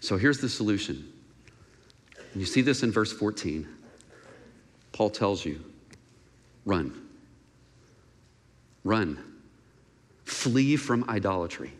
So 0.00 0.16
here's 0.16 0.38
the 0.38 0.48
solution. 0.48 1.12
You 2.34 2.44
see 2.46 2.62
this 2.62 2.82
in 2.82 2.90
verse 2.90 3.12
14. 3.12 3.64
Paul 4.90 5.08
tells 5.08 5.44
you 5.44 5.60
run. 6.64 7.00
Run. 8.82 9.22
Flee 10.24 10.74
from 10.74 11.08
idolatry. 11.08 11.70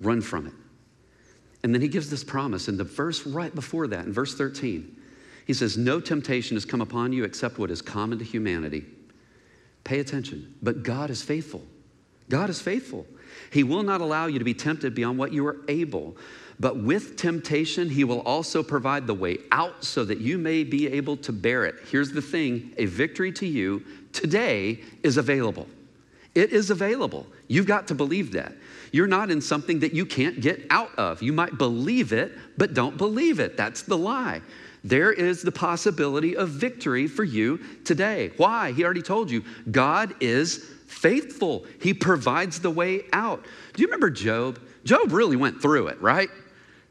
Run 0.00 0.20
from 0.20 0.46
it. 0.46 0.52
And 1.62 1.74
then 1.74 1.82
he 1.82 1.88
gives 1.88 2.08
this 2.08 2.22
promise 2.22 2.68
in 2.68 2.76
the 2.76 2.84
verse 2.84 3.26
right 3.26 3.54
before 3.54 3.88
that, 3.88 4.06
in 4.06 4.12
verse 4.12 4.34
13. 4.34 4.96
He 5.46 5.54
says, 5.54 5.76
No 5.76 6.00
temptation 6.00 6.56
has 6.56 6.64
come 6.64 6.80
upon 6.80 7.12
you 7.12 7.24
except 7.24 7.58
what 7.58 7.70
is 7.70 7.82
common 7.82 8.18
to 8.18 8.24
humanity. 8.24 8.84
Pay 9.82 10.00
attention. 10.00 10.54
But 10.62 10.82
God 10.82 11.10
is 11.10 11.22
faithful. 11.22 11.62
God 12.28 12.50
is 12.50 12.60
faithful. 12.60 13.06
He 13.50 13.64
will 13.64 13.82
not 13.82 14.00
allow 14.00 14.26
you 14.26 14.38
to 14.38 14.44
be 14.44 14.54
tempted 14.54 14.94
beyond 14.94 15.18
what 15.18 15.32
you 15.32 15.46
are 15.46 15.56
able. 15.68 16.16
But 16.60 16.76
with 16.76 17.16
temptation, 17.16 17.88
He 17.88 18.04
will 18.04 18.20
also 18.20 18.62
provide 18.62 19.06
the 19.06 19.14
way 19.14 19.38
out 19.50 19.84
so 19.84 20.04
that 20.04 20.18
you 20.18 20.38
may 20.38 20.64
be 20.64 20.88
able 20.88 21.16
to 21.18 21.32
bear 21.32 21.64
it. 21.64 21.76
Here's 21.90 22.12
the 22.12 22.22
thing 22.22 22.74
a 22.76 22.84
victory 22.84 23.32
to 23.32 23.46
you 23.46 23.84
today 24.12 24.80
is 25.02 25.16
available. 25.16 25.66
It 26.38 26.52
is 26.52 26.70
available. 26.70 27.26
You've 27.48 27.66
got 27.66 27.88
to 27.88 27.94
believe 27.94 28.32
that. 28.32 28.52
You're 28.92 29.06
not 29.06 29.30
in 29.30 29.40
something 29.40 29.80
that 29.80 29.92
you 29.92 30.06
can't 30.06 30.40
get 30.40 30.64
out 30.70 30.96
of. 30.96 31.22
You 31.22 31.32
might 31.32 31.58
believe 31.58 32.12
it, 32.12 32.32
but 32.56 32.74
don't 32.74 32.96
believe 32.96 33.40
it. 33.40 33.56
That's 33.56 33.82
the 33.82 33.98
lie 33.98 34.40
there 34.84 35.12
is 35.12 35.42
the 35.42 35.52
possibility 35.52 36.36
of 36.36 36.48
victory 36.50 37.06
for 37.06 37.24
you 37.24 37.58
today. 37.84 38.32
Why? 38.36 38.72
He 38.72 38.84
already 38.84 39.02
told 39.02 39.30
you 39.30 39.44
God 39.70 40.14
is 40.20 40.64
faithful, 40.86 41.66
He 41.80 41.92
provides 41.92 42.60
the 42.60 42.70
way 42.70 43.02
out. 43.12 43.44
Do 43.74 43.82
you 43.82 43.88
remember 43.88 44.10
Job? 44.10 44.58
Job 44.84 45.12
really 45.12 45.36
went 45.36 45.60
through 45.60 45.88
it, 45.88 46.00
right? 46.00 46.30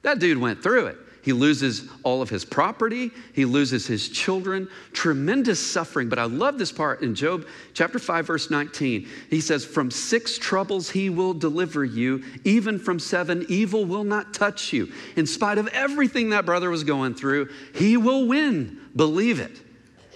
That 0.04 0.20
dude 0.20 0.38
went 0.38 0.62
through 0.62 0.88
it. 0.88 0.98
He 1.28 1.34
loses 1.34 1.90
all 2.04 2.22
of 2.22 2.30
his 2.30 2.46
property, 2.46 3.12
he 3.34 3.44
loses 3.44 3.86
his 3.86 4.08
children, 4.08 4.70
tremendous 4.94 5.60
suffering. 5.60 6.08
But 6.08 6.20
I 6.20 6.24
love 6.24 6.58
this 6.58 6.72
part 6.72 7.02
in 7.02 7.16
Job 7.16 7.46
chapter 7.74 8.00
5, 8.00 8.28
verse 8.28 8.50
19. 8.50 9.06
He 9.30 9.42
says, 9.42 9.66
From 9.66 9.92
six 9.92 10.38
troubles 10.38 10.90
he 10.90 11.10
will 11.10 11.34
deliver 11.34 11.84
you, 11.84 12.24
even 12.46 12.80
from 12.80 12.98
seven, 12.98 13.46
evil 13.50 13.84
will 13.84 14.06
not 14.06 14.34
touch 14.34 14.72
you. 14.72 14.90
In 15.18 15.28
spite 15.28 15.58
of 15.58 15.68
everything 15.74 16.30
that 16.30 16.46
brother 16.46 16.70
was 16.70 16.86
going 16.86 17.13
through, 17.13 17.50
he 17.76 17.98
will 17.98 18.26
win. 18.26 18.80
Believe 18.96 19.42
it. 19.42 19.60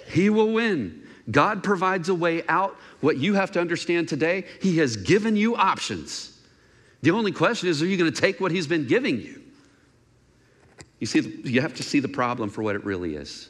He 0.08 0.30
will 0.30 0.54
win. 0.54 1.06
God 1.30 1.62
provides 1.62 2.08
a 2.08 2.16
way 2.16 2.48
out. 2.48 2.78
What 3.02 3.18
you 3.18 3.34
have 3.34 3.52
to 3.52 3.60
understand 3.60 4.08
today, 4.08 4.46
He 4.62 4.78
has 4.78 4.96
given 4.96 5.36
you 5.36 5.58
options. 5.58 6.40
The 7.02 7.12
only 7.12 7.34
question 7.34 7.68
is, 7.68 7.82
are 7.82 7.86
you 7.86 7.98
going 7.98 8.14
to 8.14 8.22
take 8.22 8.40
what 8.40 8.54
He's 8.54 8.68
been 8.68 8.88
giving 8.88 9.20
you? 9.20 9.41
You 11.02 11.08
see, 11.08 11.42
you 11.44 11.60
have 11.60 11.74
to 11.74 11.84
see 11.84 12.00
the 12.00 12.08
problem 12.08 12.50
for 12.50 12.62
what 12.62 12.76
it 12.76 12.86
really 12.86 13.16
is. 13.16 13.50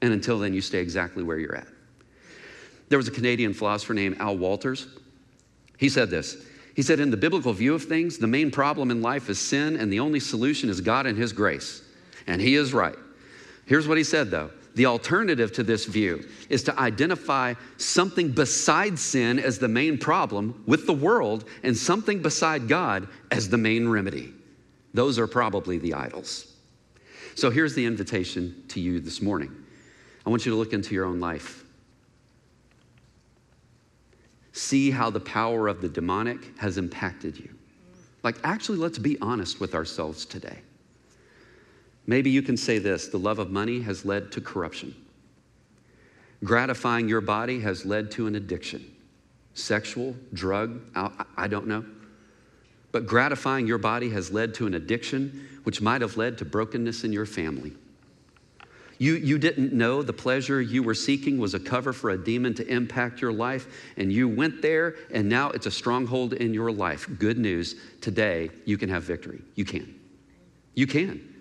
And 0.00 0.12
until 0.12 0.38
then, 0.38 0.54
you 0.54 0.60
stay 0.60 0.78
exactly 0.78 1.22
where 1.22 1.38
you're 1.38 1.56
at. 1.56 1.66
There 2.88 2.98
was 2.98 3.08
a 3.08 3.10
Canadian 3.10 3.52
philosopher 3.52 3.94
named 3.94 4.18
Al 4.20 4.36
Wolters. 4.36 4.86
He 5.76 5.88
said 5.88 6.10
this 6.10 6.46
He 6.76 6.82
said, 6.82 7.00
In 7.00 7.10
the 7.10 7.16
biblical 7.16 7.52
view 7.52 7.74
of 7.74 7.82
things, 7.82 8.16
the 8.16 8.28
main 8.28 8.50
problem 8.52 8.92
in 8.92 9.02
life 9.02 9.28
is 9.28 9.40
sin, 9.40 9.76
and 9.76 9.92
the 9.92 10.00
only 10.00 10.20
solution 10.20 10.70
is 10.70 10.80
God 10.80 11.06
and 11.06 11.18
His 11.18 11.32
grace. 11.32 11.82
And 12.26 12.40
he 12.40 12.54
is 12.54 12.72
right. 12.72 12.96
Here's 13.66 13.88
what 13.88 13.98
he 13.98 14.04
said, 14.04 14.30
though 14.30 14.50
the 14.74 14.86
alternative 14.86 15.52
to 15.52 15.62
this 15.62 15.84
view 15.84 16.26
is 16.48 16.64
to 16.64 16.78
identify 16.78 17.54
something 17.76 18.32
beside 18.32 18.98
sin 18.98 19.38
as 19.38 19.58
the 19.58 19.68
main 19.68 19.98
problem 19.98 20.64
with 20.66 20.86
the 20.86 20.92
world 20.92 21.44
and 21.62 21.76
something 21.76 22.20
beside 22.22 22.66
God 22.66 23.06
as 23.30 23.48
the 23.48 23.58
main 23.58 23.88
remedy. 23.88 24.33
Those 24.94 25.18
are 25.18 25.26
probably 25.26 25.78
the 25.78 25.94
idols. 25.94 26.54
So 27.34 27.50
here's 27.50 27.74
the 27.74 27.84
invitation 27.84 28.62
to 28.68 28.80
you 28.80 29.00
this 29.00 29.20
morning 29.20 29.50
I 30.24 30.30
want 30.30 30.46
you 30.46 30.52
to 30.52 30.56
look 30.56 30.72
into 30.72 30.94
your 30.94 31.04
own 31.04 31.20
life. 31.20 31.64
See 34.52 34.92
how 34.92 35.10
the 35.10 35.20
power 35.20 35.66
of 35.66 35.80
the 35.80 35.88
demonic 35.88 36.56
has 36.58 36.78
impacted 36.78 37.36
you. 37.36 37.50
Like, 38.22 38.36
actually, 38.44 38.78
let's 38.78 38.98
be 38.98 39.18
honest 39.20 39.60
with 39.60 39.74
ourselves 39.74 40.24
today. 40.24 40.60
Maybe 42.06 42.30
you 42.30 42.40
can 42.40 42.56
say 42.56 42.78
this 42.78 43.08
the 43.08 43.18
love 43.18 43.38
of 43.38 43.50
money 43.50 43.80
has 43.80 44.04
led 44.04 44.30
to 44.32 44.40
corruption. 44.40 44.94
Gratifying 46.44 47.08
your 47.08 47.20
body 47.20 47.60
has 47.60 47.84
led 47.84 48.10
to 48.12 48.26
an 48.26 48.36
addiction. 48.36 48.94
Sexual, 49.54 50.14
drug, 50.32 50.80
I 51.36 51.48
don't 51.48 51.66
know. 51.66 51.84
But 52.94 53.08
gratifying 53.08 53.66
your 53.66 53.78
body 53.78 54.10
has 54.10 54.30
led 54.30 54.54
to 54.54 54.68
an 54.68 54.74
addiction, 54.74 55.48
which 55.64 55.80
might 55.80 56.00
have 56.00 56.16
led 56.16 56.38
to 56.38 56.44
brokenness 56.44 57.02
in 57.02 57.12
your 57.12 57.26
family. 57.26 57.72
You, 58.98 59.14
you 59.14 59.36
didn't 59.36 59.72
know 59.72 60.00
the 60.00 60.12
pleasure 60.12 60.62
you 60.62 60.80
were 60.84 60.94
seeking 60.94 61.38
was 61.38 61.54
a 61.54 61.58
cover 61.58 61.92
for 61.92 62.10
a 62.10 62.16
demon 62.16 62.54
to 62.54 62.66
impact 62.68 63.20
your 63.20 63.32
life, 63.32 63.66
and 63.96 64.12
you 64.12 64.28
went 64.28 64.62
there, 64.62 64.94
and 65.12 65.28
now 65.28 65.50
it's 65.50 65.66
a 65.66 65.72
stronghold 65.72 66.34
in 66.34 66.54
your 66.54 66.70
life. 66.70 67.08
Good 67.18 67.36
news 67.36 67.74
today, 68.00 68.50
you 68.64 68.78
can 68.78 68.88
have 68.90 69.02
victory. 69.02 69.42
You 69.56 69.64
can. 69.64 69.92
You 70.74 70.86
can. 70.86 71.34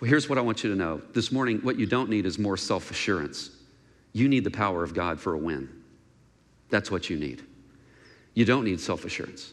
Well, 0.00 0.08
here's 0.08 0.30
what 0.30 0.38
I 0.38 0.40
want 0.40 0.64
you 0.64 0.70
to 0.70 0.76
know 0.76 1.02
this 1.12 1.30
morning 1.30 1.58
what 1.58 1.78
you 1.78 1.84
don't 1.84 2.08
need 2.08 2.24
is 2.24 2.38
more 2.38 2.56
self 2.56 2.90
assurance. 2.90 3.50
You 4.14 4.26
need 4.26 4.42
the 4.42 4.50
power 4.50 4.82
of 4.82 4.94
God 4.94 5.20
for 5.20 5.34
a 5.34 5.38
win. 5.38 5.68
That's 6.70 6.90
what 6.90 7.10
you 7.10 7.18
need. 7.18 7.44
You 8.32 8.46
don't 8.46 8.64
need 8.64 8.80
self 8.80 9.04
assurance. 9.04 9.52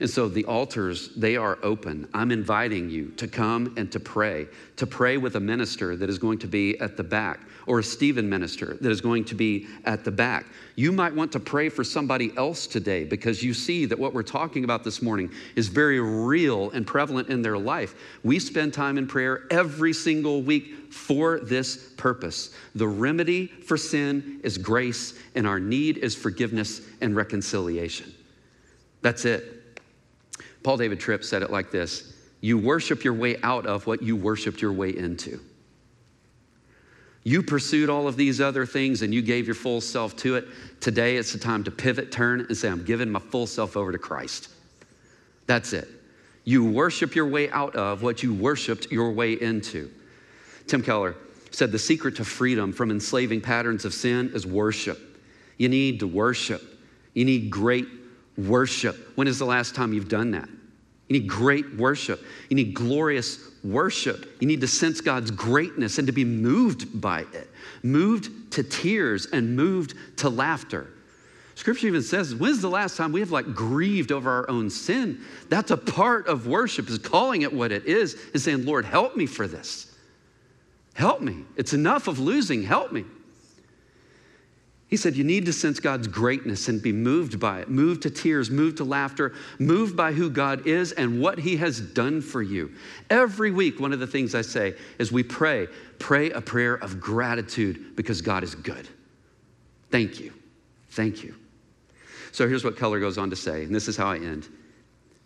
And 0.00 0.08
so 0.08 0.28
the 0.28 0.46
altars, 0.46 1.10
they 1.14 1.36
are 1.36 1.58
open. 1.62 2.08
I'm 2.14 2.30
inviting 2.30 2.88
you 2.88 3.10
to 3.18 3.28
come 3.28 3.74
and 3.76 3.92
to 3.92 4.00
pray, 4.00 4.46
to 4.76 4.86
pray 4.86 5.18
with 5.18 5.36
a 5.36 5.40
minister 5.40 5.94
that 5.94 6.08
is 6.08 6.18
going 6.18 6.38
to 6.38 6.46
be 6.46 6.80
at 6.80 6.96
the 6.96 7.04
back, 7.04 7.40
or 7.66 7.80
a 7.80 7.84
Stephen 7.84 8.26
minister 8.26 8.78
that 8.80 8.90
is 8.90 9.02
going 9.02 9.26
to 9.26 9.34
be 9.34 9.66
at 9.84 10.02
the 10.02 10.10
back. 10.10 10.46
You 10.74 10.90
might 10.90 11.14
want 11.14 11.32
to 11.32 11.40
pray 11.40 11.68
for 11.68 11.84
somebody 11.84 12.32
else 12.38 12.66
today 12.66 13.04
because 13.04 13.42
you 13.42 13.52
see 13.52 13.84
that 13.84 13.98
what 13.98 14.14
we're 14.14 14.22
talking 14.22 14.64
about 14.64 14.84
this 14.84 15.02
morning 15.02 15.30
is 15.54 15.68
very 15.68 16.00
real 16.00 16.70
and 16.70 16.86
prevalent 16.86 17.28
in 17.28 17.42
their 17.42 17.58
life. 17.58 17.94
We 18.24 18.38
spend 18.38 18.72
time 18.72 18.96
in 18.96 19.06
prayer 19.06 19.44
every 19.50 19.92
single 19.92 20.40
week 20.40 20.94
for 20.94 21.40
this 21.40 21.92
purpose. 21.98 22.54
The 22.74 22.88
remedy 22.88 23.48
for 23.48 23.76
sin 23.76 24.40
is 24.42 24.56
grace, 24.56 25.12
and 25.34 25.46
our 25.46 25.60
need 25.60 25.98
is 25.98 26.14
forgiveness 26.16 26.80
and 27.02 27.14
reconciliation. 27.14 28.14
That's 29.02 29.26
it. 29.26 29.59
Paul 30.62 30.76
David 30.76 31.00
Tripp 31.00 31.24
said 31.24 31.42
it 31.42 31.50
like 31.50 31.70
this 31.70 32.14
You 32.40 32.58
worship 32.58 33.04
your 33.04 33.14
way 33.14 33.36
out 33.42 33.66
of 33.66 33.86
what 33.86 34.02
you 34.02 34.16
worshiped 34.16 34.60
your 34.60 34.72
way 34.72 34.96
into. 34.96 35.40
You 37.22 37.42
pursued 37.42 37.90
all 37.90 38.08
of 38.08 38.16
these 38.16 38.40
other 38.40 38.64
things 38.64 39.02
and 39.02 39.12
you 39.12 39.20
gave 39.20 39.46
your 39.46 39.54
full 39.54 39.80
self 39.80 40.16
to 40.16 40.36
it. 40.36 40.48
Today 40.80 41.16
it's 41.16 41.32
the 41.32 41.38
time 41.38 41.64
to 41.64 41.70
pivot, 41.70 42.10
turn, 42.10 42.40
and 42.40 42.56
say, 42.56 42.68
I'm 42.68 42.84
giving 42.84 43.10
my 43.10 43.20
full 43.20 43.46
self 43.46 43.76
over 43.76 43.92
to 43.92 43.98
Christ. 43.98 44.48
That's 45.46 45.72
it. 45.72 45.88
You 46.44 46.64
worship 46.64 47.14
your 47.14 47.26
way 47.26 47.50
out 47.50 47.76
of 47.76 48.02
what 48.02 48.22
you 48.22 48.32
worshiped 48.32 48.90
your 48.90 49.12
way 49.12 49.34
into. 49.34 49.90
Tim 50.66 50.82
Keller 50.82 51.14
said 51.50 51.72
the 51.72 51.78
secret 51.78 52.16
to 52.16 52.24
freedom 52.24 52.72
from 52.72 52.90
enslaving 52.90 53.40
patterns 53.42 53.84
of 53.84 53.92
sin 53.92 54.30
is 54.34 54.46
worship. 54.46 54.98
You 55.58 55.68
need 55.68 56.00
to 56.00 56.06
worship. 56.06 56.62
You 57.12 57.24
need 57.26 57.50
great 57.50 57.86
worship. 58.48 59.12
When 59.16 59.26
is 59.28 59.38
the 59.38 59.46
last 59.46 59.74
time 59.74 59.92
you've 59.92 60.08
done 60.08 60.30
that? 60.32 60.48
You 61.08 61.20
need 61.20 61.28
great 61.28 61.76
worship. 61.76 62.22
You 62.48 62.56
need 62.56 62.72
glorious 62.72 63.38
worship. 63.64 64.36
You 64.40 64.46
need 64.46 64.60
to 64.60 64.68
sense 64.68 65.00
God's 65.00 65.30
greatness 65.30 65.98
and 65.98 66.06
to 66.06 66.12
be 66.12 66.24
moved 66.24 67.00
by 67.00 67.22
it, 67.32 67.50
moved 67.82 68.52
to 68.52 68.62
tears 68.62 69.26
and 69.26 69.56
moved 69.56 69.94
to 70.18 70.28
laughter. 70.28 70.88
Scripture 71.56 71.88
even 71.88 72.02
says, 72.02 72.34
when's 72.34 72.62
the 72.62 72.70
last 72.70 72.96
time 72.96 73.12
we 73.12 73.20
have 73.20 73.32
like 73.32 73.54
grieved 73.54 74.12
over 74.12 74.30
our 74.30 74.48
own 74.48 74.70
sin? 74.70 75.20
That's 75.48 75.70
a 75.72 75.76
part 75.76 76.26
of 76.26 76.46
worship, 76.46 76.88
is 76.88 76.98
calling 76.98 77.42
it 77.42 77.52
what 77.52 77.72
it 77.72 77.86
is 77.86 78.16
and 78.32 78.40
saying, 78.40 78.64
Lord, 78.64 78.84
help 78.84 79.16
me 79.16 79.26
for 79.26 79.46
this. 79.46 79.94
Help 80.94 81.20
me. 81.20 81.44
It's 81.56 81.72
enough 81.72 82.08
of 82.08 82.18
losing. 82.18 82.62
Help 82.62 82.92
me. 82.92 83.04
He 84.90 84.96
said, 84.96 85.16
You 85.16 85.22
need 85.22 85.46
to 85.46 85.52
sense 85.52 85.78
God's 85.78 86.08
greatness 86.08 86.68
and 86.68 86.82
be 86.82 86.92
moved 86.92 87.38
by 87.38 87.60
it, 87.60 87.70
moved 87.70 88.02
to 88.02 88.10
tears, 88.10 88.50
moved 88.50 88.78
to 88.78 88.84
laughter, 88.84 89.32
moved 89.60 89.96
by 89.96 90.12
who 90.12 90.28
God 90.28 90.66
is 90.66 90.90
and 90.92 91.20
what 91.20 91.38
He 91.38 91.56
has 91.58 91.80
done 91.80 92.20
for 92.20 92.42
you. 92.42 92.72
Every 93.08 93.52
week, 93.52 93.78
one 93.78 93.92
of 93.92 94.00
the 94.00 94.06
things 94.06 94.34
I 94.34 94.42
say 94.42 94.74
is 94.98 95.12
we 95.12 95.22
pray, 95.22 95.68
pray 96.00 96.30
a 96.30 96.40
prayer 96.40 96.74
of 96.74 97.00
gratitude 97.00 97.94
because 97.94 98.20
God 98.20 98.42
is 98.42 98.56
good. 98.56 98.88
Thank 99.90 100.18
you. 100.18 100.32
Thank 100.90 101.22
you. 101.22 101.36
So 102.32 102.48
here's 102.48 102.64
what 102.64 102.76
Keller 102.76 102.98
goes 102.98 103.16
on 103.16 103.30
to 103.30 103.36
say, 103.36 103.62
and 103.64 103.74
this 103.74 103.86
is 103.86 103.96
how 103.96 104.08
I 104.10 104.16
end. 104.16 104.48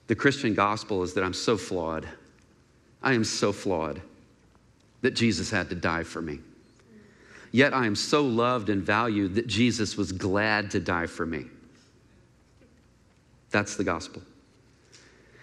The 0.09 0.15
Christian 0.15 0.53
gospel 0.53 1.03
is 1.03 1.15
that 1.15 1.25
I'm 1.25 1.33
so 1.33 1.57
flawed. 1.57 2.07
I 3.03 3.15
am 3.15 3.25
so 3.25 3.51
flawed 3.51 4.03
that 5.01 5.13
Jesus 5.13 5.51
had 5.51 5.71
to 5.71 5.75
die 5.75 6.03
for 6.03 6.21
me. 6.21 6.41
Yet 7.55 7.73
I 7.73 7.87
am 7.87 7.95
so 7.95 8.25
loved 8.25 8.69
and 8.69 8.83
valued 8.83 9.37
that 9.37 9.47
Jesus 9.47 9.97
was 9.97 10.11
glad 10.11 10.73
to 10.73 10.81
die 10.81 11.07
for 11.07 11.25
me. 11.25 11.45
That's 13.53 13.77
the 13.77 13.85
gospel. 13.85 14.23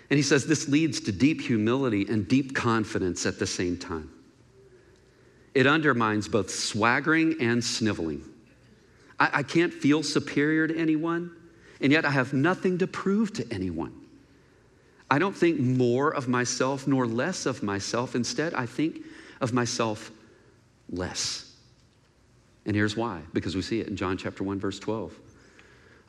And 0.10 0.18
he 0.18 0.22
says 0.22 0.46
this 0.46 0.68
leads 0.68 1.00
to 1.00 1.14
deep 1.14 1.40
humility 1.40 2.06
and 2.10 2.28
deep 2.28 2.54
confidence 2.54 3.26
at 3.26 3.40
the 3.40 3.48
same 3.48 3.78
time. 3.78 4.12
It 5.54 5.66
undermines 5.66 6.28
both 6.28 6.50
swaggering 6.50 7.38
and 7.40 7.64
sniveling. 7.64 8.26
I, 9.18 9.30
I, 9.36 9.44
can't 9.44 9.74
feel 9.74 10.04
superior 10.04 10.68
to 10.68 10.78
anyone, 10.78 11.32
and 11.80 11.94
yet 11.94 12.04
I 12.04 12.12
have 12.12 12.34
nothing 12.34 12.80
to 12.80 12.88
prove 12.88 13.32
to 13.36 13.48
anyone. 13.54 13.96
I 15.10 15.18
don't 15.18 15.36
think 15.36 15.62
more 15.62 16.14
of 16.14 16.28
myself 16.28 16.88
nor 16.88 17.08
less 17.08 17.46
of 17.46 17.64
myself. 17.64 18.16
Instead, 18.16 18.54
I 18.54 18.66
think 18.66 19.00
of 19.40 19.54
myself 19.54 20.12
less. 20.90 21.51
And 22.66 22.76
here's 22.76 22.96
why 22.96 23.22
because 23.34 23.56
we 23.56 23.62
see 23.62 23.80
it 23.80 23.88
in 23.88 23.96
John 23.96 24.18
chapter 24.18 24.44
1, 24.44 24.60
verse 24.60 24.80
12. 24.80 25.18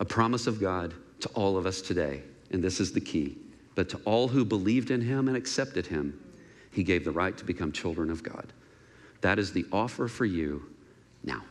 A 0.00 0.04
promise 0.04 0.46
of 0.46 0.60
God 0.60 0.94
to 1.20 1.28
all 1.30 1.56
of 1.56 1.66
us 1.66 1.80
today, 1.80 2.22
and 2.50 2.62
this 2.62 2.80
is 2.80 2.92
the 2.92 3.00
key. 3.00 3.38
But 3.74 3.88
to 3.90 4.00
all 4.04 4.28
who 4.28 4.44
believed 4.44 4.90
in 4.90 5.00
him 5.00 5.28
and 5.28 5.36
accepted 5.36 5.86
him, 5.86 6.18
he 6.70 6.82
gave 6.82 7.04
the 7.04 7.12
right 7.12 7.36
to 7.36 7.44
become 7.44 7.72
children 7.72 8.10
of 8.10 8.22
God. 8.22 8.52
That 9.20 9.38
is 9.38 9.52
the 9.52 9.66
offer 9.72 10.08
for 10.08 10.24
you 10.24 10.64
now. 11.22 11.42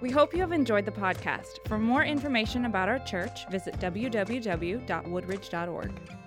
We 0.00 0.10
hope 0.10 0.34
you 0.34 0.40
have 0.40 0.52
enjoyed 0.52 0.84
the 0.84 0.92
podcast. 0.92 1.66
For 1.68 1.78
more 1.78 2.04
information 2.04 2.66
about 2.66 2.88
our 2.88 2.98
church, 3.00 3.48
visit 3.50 3.78
www.woodridge.org. 3.78 6.21